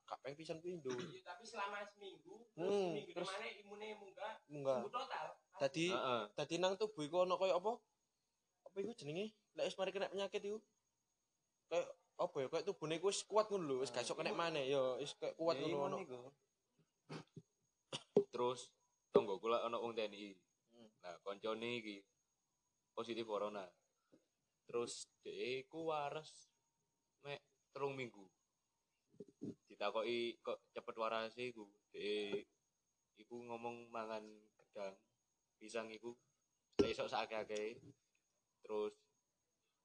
gak 0.07 0.19
peng 0.21 0.37
pisan 0.37 0.59
pindo. 0.61 0.93
Iya, 0.93 1.25
tapi 1.25 1.43
selama 1.49 1.81
seminggu, 1.89 2.45
terus 2.53 2.69
Hmm, 2.69 2.93
seminggu 2.93 3.11
terus- 3.17 3.31
mana 3.33 3.47
imune 3.51 3.89
munggah, 3.97 4.35
sembuh 4.47 4.93
total. 4.93 5.27
dadi 5.61 5.87
Heeh. 5.93 6.23
dadi 6.37 6.55
nang 6.57 6.75
tubuh 6.77 7.03
iku 7.03 7.25
ono 7.25 7.35
koyo 7.37 7.57
apa? 7.57 7.73
Apa 8.69 8.77
iku 8.81 8.93
jenenge? 8.95 9.33
Lek 9.57 9.67
wis 9.67 9.77
mari 9.81 9.91
kena 9.91 10.07
penyakit 10.07 10.43
iku. 10.45 10.59
Kayak 11.71 11.87
apa 12.21 12.37
ya 12.45 12.47
kayak 12.53 12.69
tubuhne 12.69 13.01
iku 13.01 13.09
wis 13.09 13.25
kuat 13.25 13.49
ngono 13.49 13.65
lho 13.65 13.75
wis 13.81 13.91
gak 13.91 14.05
iso 14.05 14.13
kena 14.13 14.37
maneh 14.37 14.69
ya 14.69 15.01
wis 15.01 15.17
kayak 15.17 15.35
kuat 15.41 15.57
Ya, 15.57 15.65
ngono 15.65 15.73
imun 15.73 15.89
ono. 15.89 15.97
iku. 16.05 16.19
terus 18.33 18.69
tonggo 19.09 19.41
kula 19.41 19.65
ono 19.65 19.81
wong 19.81 19.97
TNI. 19.97 20.37
Nah 21.01 21.17
koncone 21.25 21.81
iki 21.81 21.97
positif 22.93 23.25
corona. 23.25 23.65
Terus 24.69 25.09
dhek 25.25 25.65
iku 25.65 25.89
waras 25.89 26.53
mek 27.25 27.41
telung 27.73 27.97
minggu. 27.97 28.29
Ditakoki 29.65 30.37
kok 30.45 30.61
cepet 30.77 30.97
warase 31.01 31.51
iku. 31.51 31.65
Dhek 31.89 32.45
iku 33.17 33.37
ngomong 33.49 33.89
mangan 33.89 34.25
gedang 34.61 34.97
pisang 35.61 35.89
iku 35.93 36.17
esuk 36.81 37.09
sakake 37.13 37.77
terus 38.65 38.97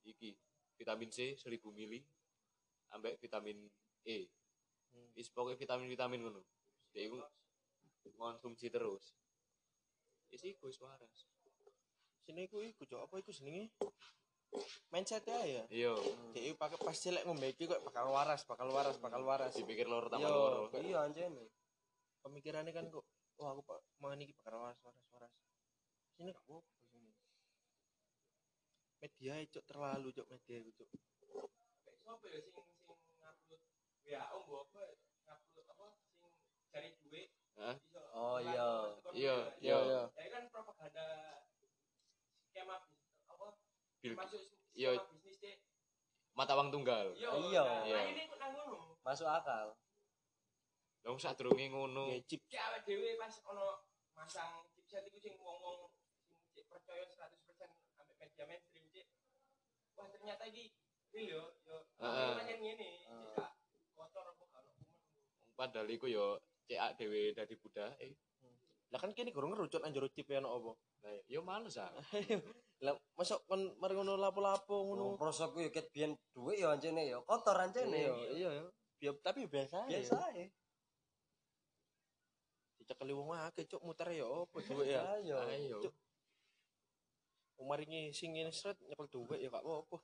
iki 0.08 0.32
vitamin 0.80 1.12
C 1.12 1.36
1000 1.36 1.60
mili 1.76 2.00
ambek 2.96 3.20
vitamin 3.20 3.68
E. 4.06 4.30
Hmm. 4.96 5.12
wis 5.12 5.28
pokoknya 5.28 5.60
vitamin-vitamin 5.60 6.24
ngono. 6.24 6.42
Dhek 6.96 7.12
iku 7.12 7.20
konsumsi 8.16 8.72
terus. 8.72 9.12
Wis 10.32 10.42
iku 10.48 10.72
wis 10.72 10.80
waras. 10.80 11.28
Sini 12.24 12.48
iku 12.48 12.64
iku 12.64 12.88
cok 12.88 13.02
apa 13.06 13.16
iku 13.20 13.36
jenenge? 13.36 13.76
Mindset 14.88 15.28
ya? 15.28 15.68
Iya. 15.68 15.94
Jadi 16.32 16.56
pakai 16.56 16.80
pas 16.80 16.96
cilik 16.96 17.28
ngombe 17.28 17.52
iki 17.52 17.68
kok 17.68 17.84
bakal 17.84 18.08
waras 18.16 18.48
bakal 18.48 18.72
waras 18.72 18.96
bakal 19.04 19.22
waras. 19.28 19.52
Dipikir 19.52 19.86
loro 19.92 20.08
tambah 20.08 20.32
Iya. 20.32 20.38
loro. 20.40 20.64
iya 20.80 21.00
anjene 21.04 21.52
pemikirannya 22.24 22.72
kan 22.74 22.90
kok 22.90 23.06
wah 23.38 23.52
aku 23.54 23.62
pak 23.68 23.78
mau 24.00 24.10
ini 24.16 24.32
bakal 24.32 24.64
waras 24.64 24.80
waras 24.82 25.04
waras. 25.12 25.34
Sini 26.16 26.32
gak 26.32 26.42
apa 26.48 26.64
sini 26.88 27.12
media 29.04 29.34
itu 29.44 29.60
terlalu 29.68 30.10
cok 30.16 30.28
media 30.32 30.58
itu 30.64 30.72
cok 30.72 30.90
ya 34.06 34.22
ngupload 34.30 34.70
WA 34.72 34.94
mbok 35.36 35.66
apa 35.68 35.86
sing 36.14 36.32
cari 36.70 36.90
duit. 37.02 37.30
Hah? 37.56 37.76
Oh, 38.12 38.38
iya. 38.38 38.68
Iya, 39.12 39.36
iya. 39.58 39.78
iya 39.80 40.02
Ya 40.14 40.30
kan 40.30 40.44
propaganda 40.50 41.06
skema 42.46 42.76
bisnis 42.80 43.16
apa 43.26 43.48
Bil- 44.00 44.16
masuk 44.16 44.42
iya. 44.72 44.92
skema 44.94 45.12
bisnis 45.12 45.38
deh. 45.40 45.58
mata 46.32 46.52
uang 46.54 46.70
tunggal 46.70 47.16
Iya. 47.16 47.32
Iya. 47.32 47.64
nah, 47.64 47.84
Iya. 47.84 48.00
Ini 48.12 48.22
kok 48.28 48.38
nang 48.38 48.52
ngono. 48.54 49.00
masuk 49.02 49.26
akal 49.26 49.76
dong 51.00 51.16
saat 51.16 51.38
durunge 51.38 51.70
ngono 51.70 52.10
ya 52.10 52.20
chip 52.26 52.42
Ki 52.44 52.58
awake 52.58 52.82
dhewe 52.84 53.14
pas 53.16 53.34
ono 53.46 53.86
masang 54.12 54.66
chipset 54.74 55.06
iku 55.06 55.16
sing 55.16 55.38
wong-wong 55.38 55.94
sing 56.50 56.66
percaya 56.66 57.06
100% 57.06 57.38
ambek 57.96 58.16
media 58.18 58.44
mainstream 58.46 58.86
cek. 58.90 59.08
Wah, 59.94 60.08
ternyata 60.10 60.44
iki 60.46 60.74
real 61.14 61.30
yo 61.30 61.44
yo. 61.64 61.78
Heeh. 62.02 62.32
Pancen 62.36 62.58
ngene, 62.58 62.90
cek 63.06 63.32
gak 63.38 63.52
kotor 63.94 64.26
apa 64.26 64.44
gak 64.44 64.64
ono 64.66 64.72
kuman. 64.74 64.98
Padahal 65.56 65.88
iku 65.90 66.06
yo 66.12 66.38
cek 66.68 67.00
dhewe 67.00 67.32
dadi 67.32 67.56
budak 67.56 67.96
eh. 68.04 68.14
Lah 68.94 69.02
kan 69.02 69.12
kini 69.18 69.34
kurang 69.34 69.52
ngerucut 69.56 69.82
anjir 69.82 70.06
chip 70.14 70.30
ya 70.30 70.40
no 70.40 70.56
apa? 70.56 70.72
Nah, 71.04 71.18
yo 71.26 71.42
males 71.42 71.76
ah. 71.82 71.90
Lah 72.86 72.94
masuk 73.18 73.42
kon 73.50 73.74
mari 73.82 73.96
ngono 73.98 74.20
lapo-lapo 74.20 74.86
ngono. 74.86 75.16
Ngono 75.16 75.20
prosok 75.20 75.58
ku 75.58 75.60
yo 75.66 75.70
ket 75.74 75.90
biyen 75.90 76.14
dhuwit 76.36 76.62
yo 76.62 76.70
anjene 76.70 77.08
yo 77.08 77.24
kotor 77.26 77.58
anjene 77.58 77.98
iya 77.98 78.14
iya 78.36 78.50
ya 78.62 78.66
Biar, 78.96 79.16
tapi 79.20 79.44
biasa 79.50 79.92
ya 79.92 80.00
biasa 80.00 80.16
ae. 80.32 80.48
Dicekeli 82.80 83.14
wong 83.16 83.34
akeh 83.36 83.66
cok 83.68 83.82
muter 83.84 84.08
ya 84.14 84.28
apa 84.28 84.58
duwe 84.62 84.86
ya? 84.88 85.02
Ayo. 85.20 85.36
Ayo 85.50 85.78
Cuk. 85.84 85.94
wong 87.56 87.68
mari 87.72 87.88
ngisi 87.88 88.28
ngene 88.32 88.52
sret 88.52 88.76
nyekel 88.84 89.08
duwe 89.08 89.40
ya 89.40 89.48
gak 89.48 89.64
apa-apa. 89.64 89.98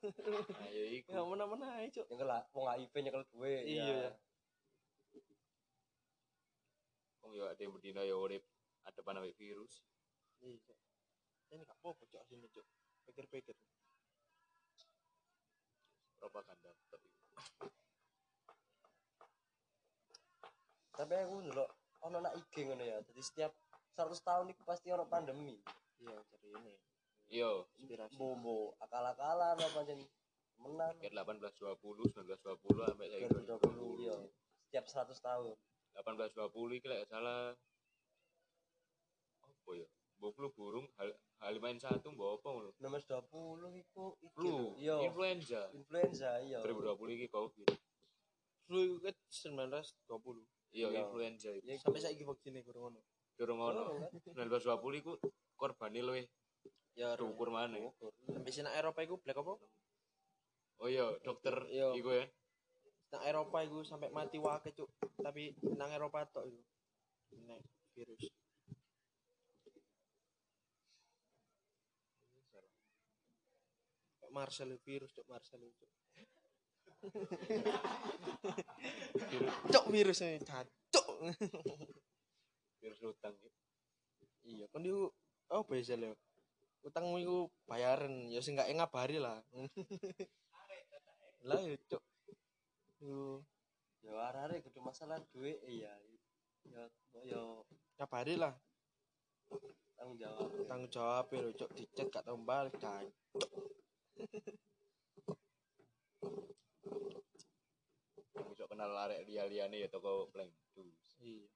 Ayo 0.67 0.83
iku. 0.99 1.11
Ya 1.15 1.21
mana-mana 1.23 1.79
ae 1.79 1.87
cok 1.91 2.07
nyekel 2.11 2.27
lah 2.27 2.43
wong 2.55 2.65
HIV 2.67 2.93
nyekel 3.03 3.23
dhuwit 3.31 3.63
Iya, 3.67 3.83
ya. 3.85 3.95
ya. 4.07 4.11
Wong 7.21 7.31
yo 7.37 7.45
ade 7.49 7.65
medina 7.69 8.01
yo 8.05 8.21
urip 8.21 8.43
adepan 8.85 9.21
ambek 9.21 9.37
virus. 9.37 9.85
Iya 10.41 10.75
ini 11.51 11.67
gak 11.67 11.77
apa-apa 11.83 12.03
cok 12.07 12.23
sini 12.31 12.47
cok 12.47 12.67
pikir-pikir. 13.11 13.55
Propaganda 16.15 16.71
tapi 16.87 17.07
tapi 20.95 21.13
aku 21.17 21.35
dulu 21.49 21.65
ono 22.07 22.17
nak 22.21 22.33
IG 22.37 22.53
ngono 22.67 22.83
ya. 22.85 22.97
Jadi 23.03 23.21
setiap 23.21 23.51
100 23.99 24.15
tahun 24.21 24.45
itu 24.53 24.61
pasti 24.63 24.87
ono 24.93 25.03
pandemi. 25.09 25.59
Iya 25.99 26.15
jadi 26.31 26.47
ini. 26.55 26.75
Yo. 27.31 27.67
Inspirasi. 27.79 28.15
Bobo 28.15 28.75
akal-akalan 28.79 29.59
apa 29.59 29.67
pancen 29.75 29.99
menang 30.61 30.93
kayak 31.01 31.17
1820 31.25 32.15
1920 32.15 32.85
sampai 32.85 33.07
saya 33.09 33.27
2020 33.27 34.05
iya. 34.05 34.17
Setiap 34.69 34.85
100 34.87 35.17
tahun 35.19 35.57
1820 35.95 36.77
iki 36.77 36.87
lek 36.87 36.97
gak 37.03 37.09
salah. 37.11 37.51
Apa 39.43 39.71
ya? 39.75 39.87
Mbok 40.21 40.31
flu 40.37 40.47
burung 40.53 40.85
hal 41.01 41.09
halimain 41.41 41.81
satu 41.81 42.13
mbok 42.13 42.37
apa 42.37 42.47
ngono? 42.53 42.69
nomor 42.77 43.01
20 43.01 43.81
iku 43.81 44.13
iki 44.21 44.27
flu? 44.37 44.49
lho. 44.53 44.65
iya. 44.77 44.95
Influenza? 45.01 45.61
Influenza 45.73 46.29
iya. 46.45 46.61
2020 46.61 47.17
iki 47.17 47.27
covid 47.27 47.65
flu 48.69 49.01
kan 49.01 49.15
1920 49.27 50.45
iya 50.71 50.87
Iya. 50.87 50.99
influenza 51.03 51.49
iku. 51.51 51.65
Iya, 51.65 51.75
sampai 51.81 51.99
saya 51.99 52.13
vaksinnya 52.23 52.61
kurang 52.61 52.93
ngono 52.93 53.01
durung 53.35 53.57
ono. 53.57 53.81
Oh, 53.81 53.97
kan? 53.97 54.45
1920 54.53 55.01
iku 55.01 55.11
korbane 55.57 55.99
luwih 56.05 56.25
ya 56.93 57.17
diukur 57.17 57.49
maneh. 57.49 57.81
sampai 58.29 58.51
sini 58.53 58.69
Eropa 58.69 59.01
itu 59.01 59.17
black 59.17 59.41
apa? 59.41 59.57
Oh 60.77 60.87
iya 60.87 61.09
dokter 61.25 61.65
Iya. 61.65 61.97
iku 61.97 62.09
ya 62.13 62.23
nang 63.11 63.23
Eropa 63.27 63.59
itu 63.59 63.83
sampai 63.83 64.07
mati 64.15 64.39
wake 64.39 64.71
cuk. 64.71 64.87
Tapi 65.19 65.51
nang 65.75 65.91
Eropa 65.91 66.23
tok 66.31 66.47
itu 66.47 66.61
nek 67.43 67.59
virus. 67.91 68.23
Marcel 74.31 74.79
virus 74.87 75.11
cuk 75.11 75.27
Marcel 75.27 75.59
cuk. 75.59 75.91
Virus 79.27 79.53
cuk 79.67 79.85
virus 79.91 80.23
ini. 80.23 80.39
Cuk. 80.95 81.07
Virus 82.79 83.01
utang 83.03 83.35
ya. 83.37 83.51
iya 84.41 84.65
kan 84.73 84.81
dia 84.81 84.97
oh 85.53 85.61
biasa 85.69 85.93
lho 86.01 86.17
utangmu 86.81 87.19
itu 87.19 87.45
bayaran. 87.67 88.31
Ya 88.31 88.39
sih 88.39 88.55
nggak 88.55 88.71
ngabari 88.71 89.19
lah. 89.19 89.43
Lah 91.45 91.59
ya 91.61 91.75
cuk 91.91 92.01
Yo, 93.01 93.41
ya 94.05 94.29
arek 94.29 94.61
kudu 94.61 94.77
masalah 94.77 95.17
duit 95.33 95.57
iya. 95.65 95.89
Ya 96.69 96.85
ya 97.25 97.41
ngabari 97.97 98.37
lah. 98.37 98.53
Tanggung 99.97 100.21
jawab. 100.21 100.53
Tanggung 100.69 100.91
jawab 100.93 101.25
ya 101.33 101.49
cuk 101.57 101.73
dicet 101.73 102.13
gak 102.13 102.21
tau 102.21 102.37
balik 102.37 102.77
kan 102.81 103.09
bisa 108.53 108.69
kenal 108.69 108.93
arek 108.93 109.25
liya-liyane 109.25 109.81
ya 109.81 109.89
toko 109.89 110.29
blank 110.29 110.53
dus. 110.77 111.17
Iya. 111.17 111.49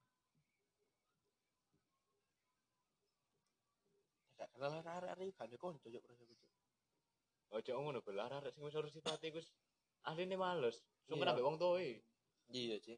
Gak 4.42 4.50
kenal 4.50 4.82
arek-arek 4.82 5.38
gak 5.38 5.46
ada 5.46 5.58
konco 5.62 5.94
cuk 5.94 6.06
ojo 7.56 7.72
ngono 7.80 8.02
bel 8.04 8.20
arek 8.20 8.52
sing 8.52 8.66
wis 8.66 8.76
urus 8.76 8.92
sifate 8.92 9.32
iku 9.32 9.40
ahline 10.06 10.38
males. 10.38 10.78
Sungkan 11.06 11.30
Iya. 11.30 11.34
ambek 11.38 11.46
wong 11.46 11.58
tuwe 11.62 12.02
iya 12.54 12.78
sih 12.82 12.98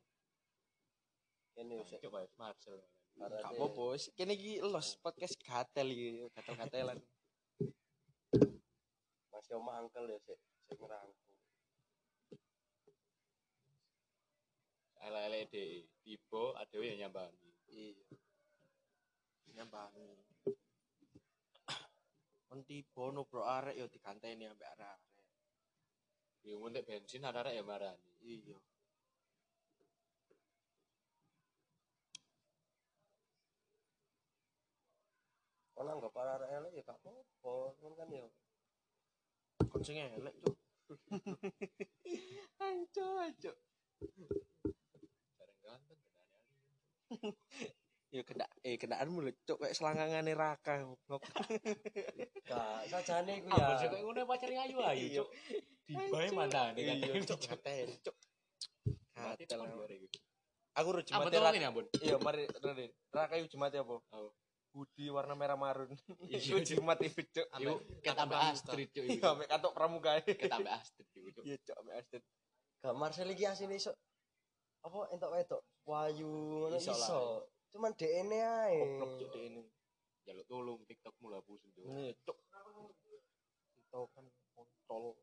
ini 1.58 1.74
wis 1.82 1.90
coba 1.98 2.24
Marcel 2.38 2.78
gak 3.18 3.34
apa-apa 3.50 3.98
kene 4.14 4.38
iki 4.38 4.62
los 4.62 4.94
podcast 5.02 5.34
gatel 5.42 5.90
iki 5.90 6.30
gatel-gatelan. 6.38 7.02
Masih 9.34 9.58
omah 9.58 9.82
angkel 9.82 10.06
ya 10.06 10.22
sik 10.22 10.38
sik 10.70 10.78
ngerangkul. 10.78 11.36
De 15.50 15.88
tiba 16.06 16.44
adewe 16.62 16.86
ya 16.94 16.96
nyambangi. 17.08 17.50
Iya. 17.74 18.06
Nyambangi. 19.58 20.14
Kon 22.46 22.62
tiba 22.70 23.04
no 23.10 23.26
bro 23.26 23.42
arek 23.50 23.82
yo 23.82 23.90
diganteni 23.90 24.46
ambek 24.46 24.78
arek 24.78 25.00
ya 26.48 26.56
muntek 26.62 26.86
bensin 26.88 27.28
arek 27.30 27.54
ya 27.58 27.64
marani. 27.70 28.12
Iya. 28.24 28.58
Kon 35.78 35.86
anggap 35.94 36.16
arek 36.18 36.50
elek 36.58 36.72
ya 36.74 36.82
gak 36.90 36.98
apa-apa 37.06 37.54
kon 37.78 37.94
kan 37.94 38.10
ya 38.10 38.26
kon 39.70 39.82
sing 39.86 39.98
elek 40.02 40.34
cuk. 40.42 40.58
Anco 42.58 43.08
anco 43.22 43.52
bareng 45.38 45.60
ganteng 45.62 46.00
ya 48.08 48.22
kena 48.26 48.46
eh 48.66 48.76
kenaanmu 48.82 49.20
lho 49.22 49.32
cuk. 49.46 49.58
Kayak 49.62 49.76
selangangane 49.78 50.34
raka 50.34 50.82
goblok. 50.82 51.22
Gak 52.50 52.82
sajane 52.90 53.32
iku 53.46 53.48
Ah, 53.54 53.78
ya. 53.78 53.86
kok 53.92 54.02
ngono 54.02 54.26
pacare 54.26 54.56
ayu 54.58 54.78
ayu, 54.82 55.06
Iya. 55.14 55.24
Cuk. 55.88 55.96
Dibae 55.98 56.30
mantane 56.30 56.76
kan. 56.78 56.96
iya 57.00 57.24
gatel 57.24 57.88
cuk 57.98 58.16
Mati 59.18 59.44
gatel 59.44 59.58
tekan 59.58 59.72
aku. 59.72 59.86
iku. 59.88 60.08
aku 60.74 60.88
ro 60.92 61.00
Apa 61.02 61.28
ampun? 61.64 61.86
iya 61.98 62.16
mari 62.18 62.44
Rene 62.46 62.86
raka 63.10 63.34
yo 63.36 63.46
jumate 63.48 63.78
apa 63.78 63.98
hoodie 64.70 65.10
warna 65.10 65.34
merah 65.34 65.56
marun 65.56 65.90
Iya, 66.28 66.38
iku 66.38 66.60
Cuk. 66.60 66.68
jumat 66.68 67.00
itu 67.02 67.22
cuk 67.26 67.48
Iku 67.56 67.74
ketambah 68.00 68.40
Astrid 68.52 68.90
cuk 68.92 69.04
iya 69.04 69.16
iku. 69.16 69.26
ambek 69.32 69.48
katok 69.48 69.74
pramuka 69.74 70.10
Ketambah 70.22 70.74
Astrid 70.76 71.08
iku 71.10 71.30
cuk. 71.34 71.44
iya 71.44 71.56
cuk 71.58 71.76
ambek 71.78 71.96
Astet 71.98 72.24
gak 72.78 72.94
Marcel 72.94 73.32
iki 73.32 73.44
asine 73.44 73.74
iso 73.74 73.90
apa 74.80 74.98
entok 75.10 75.32
wedok 75.34 75.62
wayu 75.84 76.30
ngono 76.62 76.78
Iso 76.78 77.48
cuman 77.68 77.92
DNA 77.96 78.38
ae 78.68 78.78
goblok 78.94 79.12
cuk 79.24 79.34
ini 79.36 79.64
Jaluk 80.22 80.46
tolong 80.46 80.80
TikTokmu 80.84 81.26
lah 81.32 81.40
pusing 81.42 81.72
cuk. 81.74 81.88
ini 81.88 82.12
cuk 82.22 82.38
itu 83.74 84.00
kan 84.14 84.26
kontol 84.54 85.16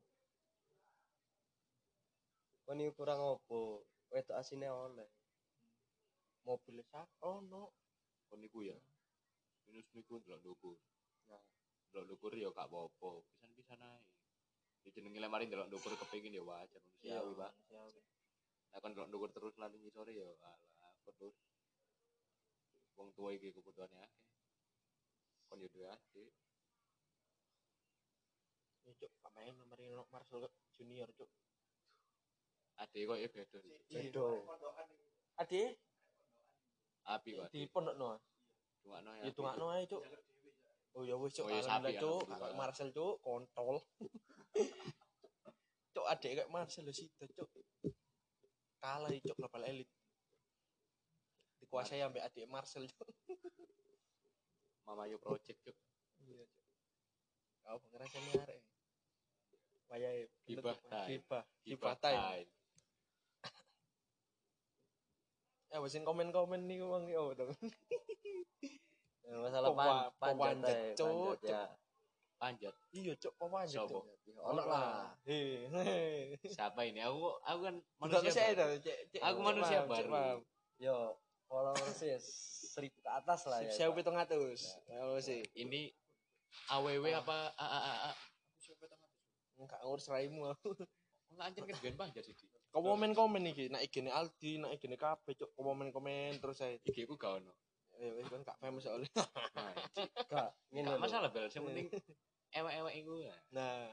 kon 2.64 2.80
iki 2.80 2.96
kurang 2.96 3.20
opo 3.20 3.84
wedok 4.12 4.40
asine 4.40 4.68
oleh 4.72 5.08
mobil 6.44 6.80
sak 6.88 7.08
oh 7.24 7.40
no. 7.44 7.72
Kon 8.28 8.40
niku 8.40 8.64
ya. 8.64 8.76
Minus 9.64 9.88
niku 9.96 10.20
ndelok 10.20 10.40
ndukur. 10.40 10.76
Nah. 11.28 11.44
delok 11.92 12.04
ndukur 12.10 12.32
ya 12.34 12.50
gak 12.50 12.66
apa-apa 12.68 13.22
pisan-pisan 13.30 13.80
ae 13.80 14.02
ya 14.84 14.88
jenenge 14.92 15.20
lemari 15.22 15.46
delok 15.46 15.70
ndukur 15.70 15.92
kepengin 15.94 16.36
ya 16.36 16.42
wajar 16.42 16.80
manusiawi. 16.82 17.32
Pak 17.38 17.54
Nah, 18.74 18.82
kan 18.82 18.90
delok 18.90 19.06
ndukur 19.06 19.30
terus 19.30 19.54
nanti 19.54 19.78
ngisore 19.78 20.10
ya 20.10 20.26
alah 20.26 20.58
terus 21.06 21.38
wong 22.98 23.14
tua 23.14 23.30
iki 23.30 23.54
kebutuhannya 23.54 24.02
akeh. 24.02 24.26
Kon 25.46 25.62
yo 25.62 25.70
duwe 25.70 25.86
adik. 25.86 26.34
Ya 28.82 28.92
cuk, 28.98 29.10
gak 29.22 29.32
main 29.38 29.54
nomor 29.54 29.78
Marcel 30.10 30.50
Junior 30.74 31.06
cuk. 31.14 31.30
Adik 32.82 33.02
kok 33.06 33.18
ya 33.22 33.28
beda 33.30 33.58
sih 33.62 33.78
Bedo. 33.90 34.42
Ade 35.38 35.62
api 37.04 37.30
pak 37.36 37.48
di 37.52 37.68
pondok 37.68 37.94
no. 38.00 38.16
cuma 38.80 38.98
no 39.04 39.10
Ya 39.20 39.30
tungakno 39.32 39.66
ae 39.76 39.84
cuk. 39.88 40.02
Oh 40.94 41.02
ya 41.02 41.18
wis 41.18 41.34
cuk, 41.34 41.46
Oh, 41.46 41.50
ya 41.50 41.58
alhamdulillah 41.60 41.90
sapi, 41.90 42.02
cuk, 42.02 42.20
alhamdulillah. 42.22 42.38
kakak 42.38 42.58
Marcel 42.60 42.88
cuk, 42.94 43.14
kontol. 43.24 43.76
cuk 45.94 46.06
adek 46.06 46.30
kayak 46.38 46.50
Marcel 46.52 46.84
lho 46.86 46.92
sida 46.94 47.24
cuk. 47.34 47.48
Kalah 48.78 49.10
iki, 49.10 49.26
cuk 49.26 49.36
global 49.42 49.64
elit. 49.66 49.88
Dikuasai 51.60 52.04
ambek 52.04 52.22
adik 52.22 52.46
Marcel 52.46 52.86
cuk. 52.86 53.08
mama 54.86 55.08
yo 55.08 55.16
project 55.18 55.58
cuk 55.64 55.76
Iya 56.24 56.44
cuk. 56.46 56.64
Kau 57.64 57.76
pengerasane 57.80 58.32
arek. 58.44 58.60
Wayahe 59.90 60.22
Gibah 60.46 60.76
time. 60.88 61.08
Gibah, 61.10 61.42
Gibah 61.64 61.92
gibah 61.92 61.96
time. 62.00 62.46
Eh 65.74 65.82
sing 65.90 66.06
komen-komen 66.06 66.70
niku 66.70 66.86
wong 66.86 67.10
iki 67.10 67.18
oh 67.18 67.34
to. 67.34 67.50
Ya, 69.24 69.34
masalah 69.42 69.68
Kok 69.74 69.78
pan, 70.22 70.34
panjat 70.38 70.94
Cuk, 70.94 71.40
panjat 71.42 71.50
ya. 71.50 71.62
panjat 72.38 72.74
Iya 72.94 73.12
cuk, 73.18 73.32
kok 73.34 73.48
panjat 73.50 73.82
cuk. 73.90 74.04
Ono 74.38 74.62
lah. 74.62 75.10
Siapa 76.46 76.80
ini 76.86 77.02
aku 77.02 77.34
aku 77.42 77.58
kan 77.66 77.74
Manusia 77.98 78.54
baru. 78.54 78.78
Aku 79.18 79.38
manusia 79.42 79.78
baru. 79.90 80.38
Yo, 80.78 81.18
followers 81.50 81.98
sih 81.98 82.14
seribu 82.70 83.02
ke 83.02 83.10
atas 83.10 83.50
lah 83.50 83.58
ya. 83.66 83.74
Saya 83.74 83.90
pitung 83.90 84.14
atus. 84.14 84.78
Oh 85.02 85.18
sih. 85.18 85.42
ini 85.58 85.90
aww 86.70 86.86
apa 86.86 87.50
a 87.58 87.66
a 87.66 87.94
a 88.08 88.12
Enggak 89.58 89.80
ngurus 89.82 90.06
raimu 90.06 90.54
aku. 90.54 90.70
enggak 91.34 91.46
anjir 91.50 91.62
kan 91.66 91.76
gen 91.82 91.96
panjat 91.98 92.22
sih 92.30 92.34
Kau 92.74 92.82
komen-komen 92.82 93.46
iki, 93.46 93.70
nak 93.70 93.86
igene 93.86 94.10
Aldi, 94.10 94.58
nak 94.58 94.74
igene 94.74 94.98
kabeh 94.98 95.38
cuk, 95.38 95.54
komen-komen 95.54 96.42
terus 96.42 96.58
saya. 96.58 96.74
IG 96.82 97.06
ku 97.06 97.14
gak 97.14 97.38
ono 97.38 97.54
Eh 97.94 98.10
wis 98.18 98.26
kan 98.26 98.42
gak 98.42 98.58
famous 98.58 98.82
soalnya. 98.82 99.06
nah 99.54 99.70
Gak, 100.26 100.50
ngene 100.74 100.98
masalah 100.98 101.30
bel 101.30 101.46
yang 101.46 101.62
penting 101.64 101.86
ewek-ewek 102.50 102.94
iku 102.98 103.14
ya 103.22 103.34
Nah, 103.54 103.86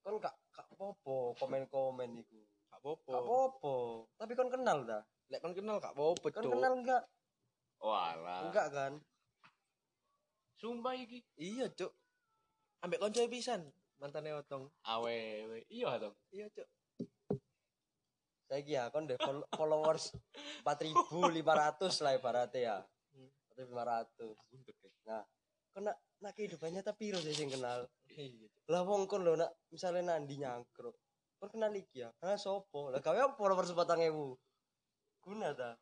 Kon 0.00 0.16
gak 0.16 0.32
gak 0.48 0.64
apa-apa 0.72 1.36
komen-komen 1.36 2.16
iku. 2.16 2.40
gak 2.72 2.80
apa-apa. 2.80 3.12
Gak 3.12 3.22
apa-apa. 3.22 3.74
Tapi 4.16 4.32
kon 4.32 4.48
kenal 4.48 4.78
dah. 4.82 5.02
Lek 5.28 5.40
kon 5.44 5.52
kenal 5.52 5.76
gak 5.76 5.92
apa-apa 5.92 6.26
Kon 6.32 6.48
kenal 6.48 6.72
enggak? 6.72 7.04
walah 7.76 8.40
Enggak 8.40 8.72
kan? 8.72 8.92
sumpah 10.56 10.96
iki 10.96 11.20
Iya 11.36 11.68
cuk. 11.68 11.92
Ambek 12.80 13.04
konco 13.04 13.20
pisan, 13.28 13.68
mantane 14.00 14.32
otong. 14.32 14.72
aww 14.80 15.04
iya 15.68 16.00
dong 16.00 16.16
Iya 16.32 16.48
cuk. 16.48 16.64
Saya 18.46 18.62
ya 18.62 18.82
kon 18.94 19.10
deh 19.10 19.18
fol- 19.18 19.46
followers 19.58 20.14
4500 20.62 22.02
lah 22.04 22.12
ibaratnya 22.14 22.60
ya. 22.62 22.76
4500. 23.58 24.38
buntut 24.46 24.76
kan 24.78 24.92
Nah, 25.06 25.22
kon 25.74 25.82
nak 25.90 26.32
kehidupannya 26.32 26.80
tapi 26.86 27.10
piro 27.10 27.18
sih 27.18 27.34
kenal. 27.46 27.90
Lah 28.70 28.82
wong 28.86 29.10
kon 29.10 29.26
lho 29.26 29.34
nak 29.34 29.50
misalnya 29.74 30.14
nandi 30.14 30.38
nyangkruk. 30.38 30.94
Kon 31.42 31.48
kenal 31.50 31.74
iki 31.74 32.06
ya. 32.06 32.08
Ah 32.22 32.38
sopo? 32.38 32.88
Lah 32.94 33.02
gawe 33.02 33.18
apa 33.28 33.34
followers 33.34 33.74
4000? 33.74 34.38
Guna 35.26 35.50
ta? 35.52 35.74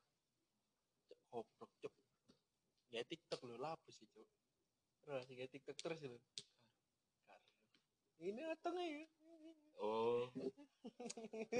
Cuk, 1.04 1.18
goblok 1.28 1.70
cuk. 1.84 1.92
Ya 2.90 3.04
TikTok 3.04 3.44
lho 3.44 3.60
lapus 3.60 4.00
sih 4.00 4.08
cuk. 4.08 4.26
Terus 5.04 5.28
ya 5.28 5.46
TikTok 5.46 5.76
terus 5.84 6.00
lho. 6.00 6.16
Ini 8.24 8.40
otong 8.56 8.78
aja. 8.78 9.04
Oh 9.80 10.28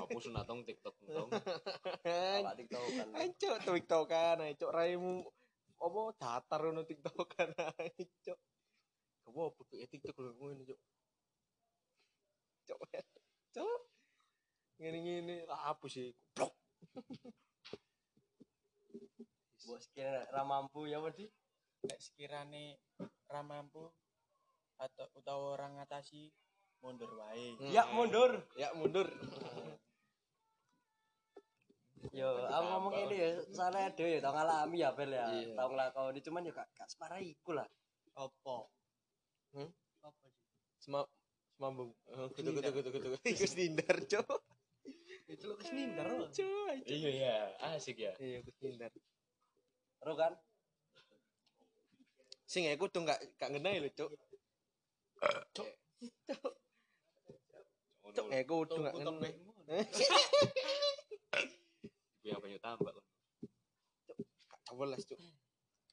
aku 0.05 0.19
sunatong 0.21 0.69
tiktok 0.69 0.93
tong 1.09 1.33
Awak 2.45 2.55
TikTok 2.61 2.83
kan. 2.93 3.09
Ayo 3.17 3.51
TikTokan, 3.65 4.37
ayo 4.45 4.69
raimu 4.69 5.25
apa 5.81 6.01
datar 6.21 6.61
ngono 6.65 6.85
TikTokan 6.87 7.51
ayo 7.57 8.05
cuk. 8.25 8.39
Kewo 9.25 9.45
butuh 9.57 9.77
ya 9.81 9.87
TikTok 9.89 10.17
lho 10.21 10.31
ngono 10.37 10.63
cuk. 10.69 10.81
Cuk. 12.69 12.79
Cuk. 13.57 13.81
Ngene-ngene 14.79 15.49
hapus 15.49 15.93
sih. 15.97 16.11
Goblok. 16.37 16.53
Mbok 19.65 19.81
sekira 19.81 20.29
ra 20.29 20.45
mampu 20.45 20.85
ya 20.85 21.01
wedi. 21.01 21.25
Nek 21.89 22.01
sekirane 22.01 22.77
ra 23.33 23.41
mampu 23.41 23.89
atau 24.77 25.07
utawa 25.17 25.57
orang 25.57 25.81
ngatasi 25.81 26.29
mundur 26.85 27.11
wae. 27.17 27.57
Ya 27.73 27.83
mundur. 27.97 28.31
Ya 28.61 28.69
mundur. 28.77 29.09
Yo, 32.13 32.29
aku 32.53 32.65
ngomong 32.69 32.95
ini 33.09 33.17
ya, 33.17 33.29
soalnya 33.49 33.89
dhewe 33.97 34.21
ya 34.21 34.21
tau 34.21 34.37
ngalami 34.37 34.77
ya 34.77 34.93
Bel 34.93 35.09
ya. 35.17 35.25
Iya. 35.33 35.57
Tau 35.57 35.73
nglakoni 35.73 36.21
cuman 36.21 36.45
ya 36.45 36.53
gak 36.53 36.69
gak 36.77 36.89
separah 36.93 37.17
iku 37.25 37.57
lah. 37.57 37.65
Apa? 38.13 38.69
Hmm? 39.57 39.73
Apa 40.05 40.25
sih? 40.29 40.45
Sema 40.85 41.01
semambung. 41.57 41.97
Kutu 42.37 42.53
kutu 42.53 42.71
kutu 42.77 42.89
kutu. 42.93 43.09
Iku 43.33 43.45
stindar 43.49 43.97
cuk. 44.05 44.29
Itu 45.25 45.45
lo 45.49 45.55
kesnindar 45.57 46.07
lo. 46.13 46.29
Cuk. 46.29 46.85
iya 46.85 47.11
ya 47.11 47.35
asik 47.73 47.97
ya 47.97 48.13
Iya, 48.21 48.45
aku 48.45 48.53
stindar. 48.53 48.93
Ro 50.05 50.13
kan? 50.13 50.37
Sing 52.45 52.69
aku 52.69 52.93
tuh 52.93 53.09
gak 53.09 53.17
gak 53.41 53.49
ngenai 53.49 53.81
lho 53.81 53.89
cuk. 53.97 54.13
Cuk. 55.57 55.69
Cuk, 56.29 56.53
tuh 58.15 58.31
gak 58.31 58.95
ngenai. 58.95 59.35
gue 62.25 62.33
yang 62.33 62.41
banyak 62.41 62.63
tambah 62.63 62.95
kan 62.95 63.05
Gak 64.65 64.81
jelas 64.81 65.05
cuk. 65.05 65.21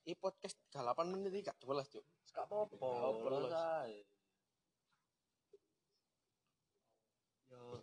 Ini 0.08 0.16
podcast 0.18 0.58
8 0.74 1.12
menit 1.12 1.36
iki 1.36 1.44
gak 1.50 1.60
jelas 1.62 1.88
cuk. 1.92 2.06
Gak 2.32 2.48
apa-apa. 2.48 2.80
Gak 2.80 3.04
apa-apa. 3.04 3.92
Yo, 7.52 7.76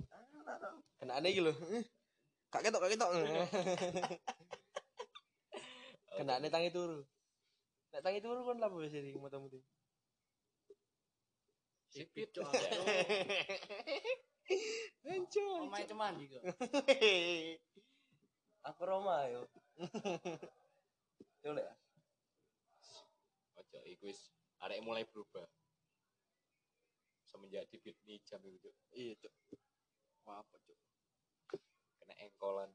Kena 0.98 1.14
aneh 1.20 1.30
iki 1.30 1.40
lho. 1.44 1.52
Gak 2.50 2.62
ketok 2.64 2.80
gak 2.82 2.92
ketok. 2.96 3.10
Kena 6.18 6.32
aneh 6.40 6.50
tangi 6.50 6.72
turu. 6.72 7.04
Nek 7.94 8.02
tangi 8.02 8.20
turu 8.24 8.42
kan 8.42 8.58
lah 8.58 8.68
biasa 8.72 8.98
di 8.98 9.14
mata-mata. 9.14 9.60
Sipit 11.92 12.32
Cuk, 12.32 12.48
Anjay. 15.08 15.60
Omae 15.60 15.84
cuman 15.84 16.16
kok. 16.24 16.40
aku 18.68 18.82
Roma 18.84 19.28
yo. 19.28 19.44
Coba 21.44 21.60
ya. 21.60 21.72
ojo 23.60 23.78
iku 23.84 24.08
wis 24.08 24.32
arek 24.64 24.80
mulai 24.80 25.04
berubah 25.04 25.44
semenjak 27.28 27.68
di 27.68 27.76
ni 28.08 28.16
jam 28.24 28.40
itu. 28.48 28.72
Iya 28.96 29.20
cuk. 29.20 29.32
Wah 30.24 30.40
apa 30.40 30.56
cuk. 30.64 30.78
kena 32.00 32.14
engkolan 32.24 32.72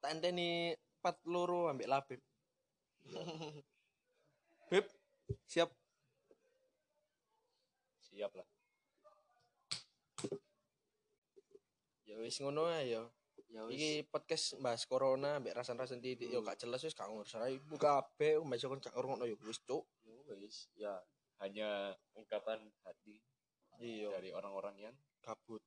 Tak 0.00 0.16
enteni 0.16 0.72
empat 0.74 1.16
loro 1.28 1.68
ambek 1.68 1.90
labib. 1.90 2.20
Beb, 4.70 4.86
siap. 5.44 5.68
Siap 8.20 8.36
lah 8.36 8.44
Ya 12.04 12.18
wis 12.18 12.42
ngono 12.42 12.66
ae 12.66 12.90
ya. 12.90 13.06
Ya 13.54 13.62
wis. 13.70 13.78
Iki 13.78 14.10
podcast 14.10 14.58
bahas 14.58 14.82
corona 14.82 15.38
ambek 15.38 15.54
rasan-rasan 15.54 16.02
titik 16.02 16.26
yo 16.26 16.42
gak 16.42 16.58
jelas 16.58 16.82
wis 16.82 16.90
gak 16.92 17.06
ngurus 17.06 17.38
ae. 17.38 17.54
Buka 17.70 18.02
kabeh 18.02 18.42
mbak 18.42 18.58
kon 18.66 18.82
gak 18.82 18.90
ngrungokno 18.98 19.30
yo 19.30 19.38
wis 19.46 19.62
cuk. 19.62 19.86
Ya 20.26 20.34
wis. 20.36 20.66
Ya. 20.74 20.94
hanya 21.40 21.96
ungkapan 22.12 22.68
hati 22.84 23.16
Iya, 23.80 24.12
dari 24.12 24.28
orang-orang 24.28 24.76
yang 24.76 24.96
kabut. 25.24 25.64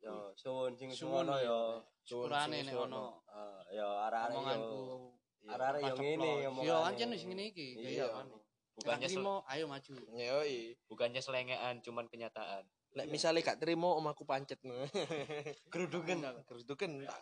Yo, 0.00 0.32
suwun 0.32 0.72
sing 0.80 0.88
suwono 0.96 1.36
yo. 1.36 1.84
Syukurane 2.08 2.64
nek 2.64 2.72
ono 2.72 3.20
Ah, 3.28 3.60
yo 3.68 3.84
arek-arek 4.08 4.32
yo. 4.32 4.40
omonganku. 4.40 4.80
Arek-arek 5.44 5.80
yo 5.84 5.94
ngene 6.00 6.30
omongane. 6.48 6.68
Yo 6.72 6.76
ancen 6.80 7.08
wis 7.12 7.24
ngene 7.28 7.44
iki. 7.52 7.68
Iya 7.76 8.08
bukannya 8.78 9.06
trimo 9.10 9.42
ayo 9.50 9.64
maju. 9.66 9.92
Yoi. 10.14 10.76
Bukannya 10.86 11.20
selengean 11.22 11.82
cuman 11.82 12.06
kenyataan. 12.06 12.64
Lek 12.94 13.06
misalnya 13.06 13.46
Kak 13.46 13.62
terima 13.62 13.94
om 13.94 14.06
aku 14.10 14.26
pancet. 14.26 14.58
Kerudukan 15.72 16.18
kerudukan 16.46 16.90
iya, 16.98 17.12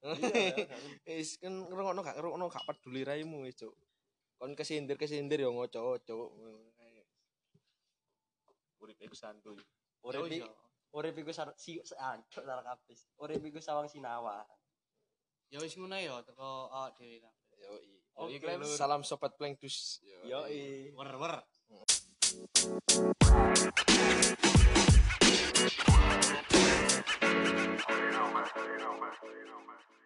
is 1.20 1.36
kan 1.36 1.52
ngerungokno 1.52 2.00
gak 2.00 2.16
ngerungokno 2.16 2.48
kak 2.48 2.64
peduli 2.64 3.04
raimu 3.04 3.44
itu. 3.44 3.68
kon 4.40 4.56
kesindir 4.56 4.96
kesindir 4.96 5.44
yo 5.44 5.52
ngoco-oco 5.52 6.32
urip 8.80 8.96
iku 9.04 9.12
santuy. 9.12 9.60
Urip 10.00 10.48
urip 10.96 11.14
iku 11.20 11.30
si 11.60 11.76
ah, 12.00 12.16
anco 12.16 12.40
lara 12.42 12.64
kapis 12.64 13.12
urip 13.20 13.44
iku 13.44 13.60
sawang 13.60 13.86
sinawa 13.86 14.42
ya 15.50 15.58
wis 15.62 15.74
ngono 15.76 15.98
ya 15.98 16.18
toko 16.24 16.72
awak 16.72 16.96
dhewe 16.96 17.20
kabeh. 17.20 17.58
Yo 17.60 17.99
Oke, 18.20 18.36
okay. 18.36 18.76
Salam 18.76 19.00
sobat 19.00 19.32
plengtus. 19.40 20.04
Yoi. 20.28 20.92
Wer 20.92 21.16
wer. 21.16 21.40
Thank 25.50 25.94
you. 29.94 29.99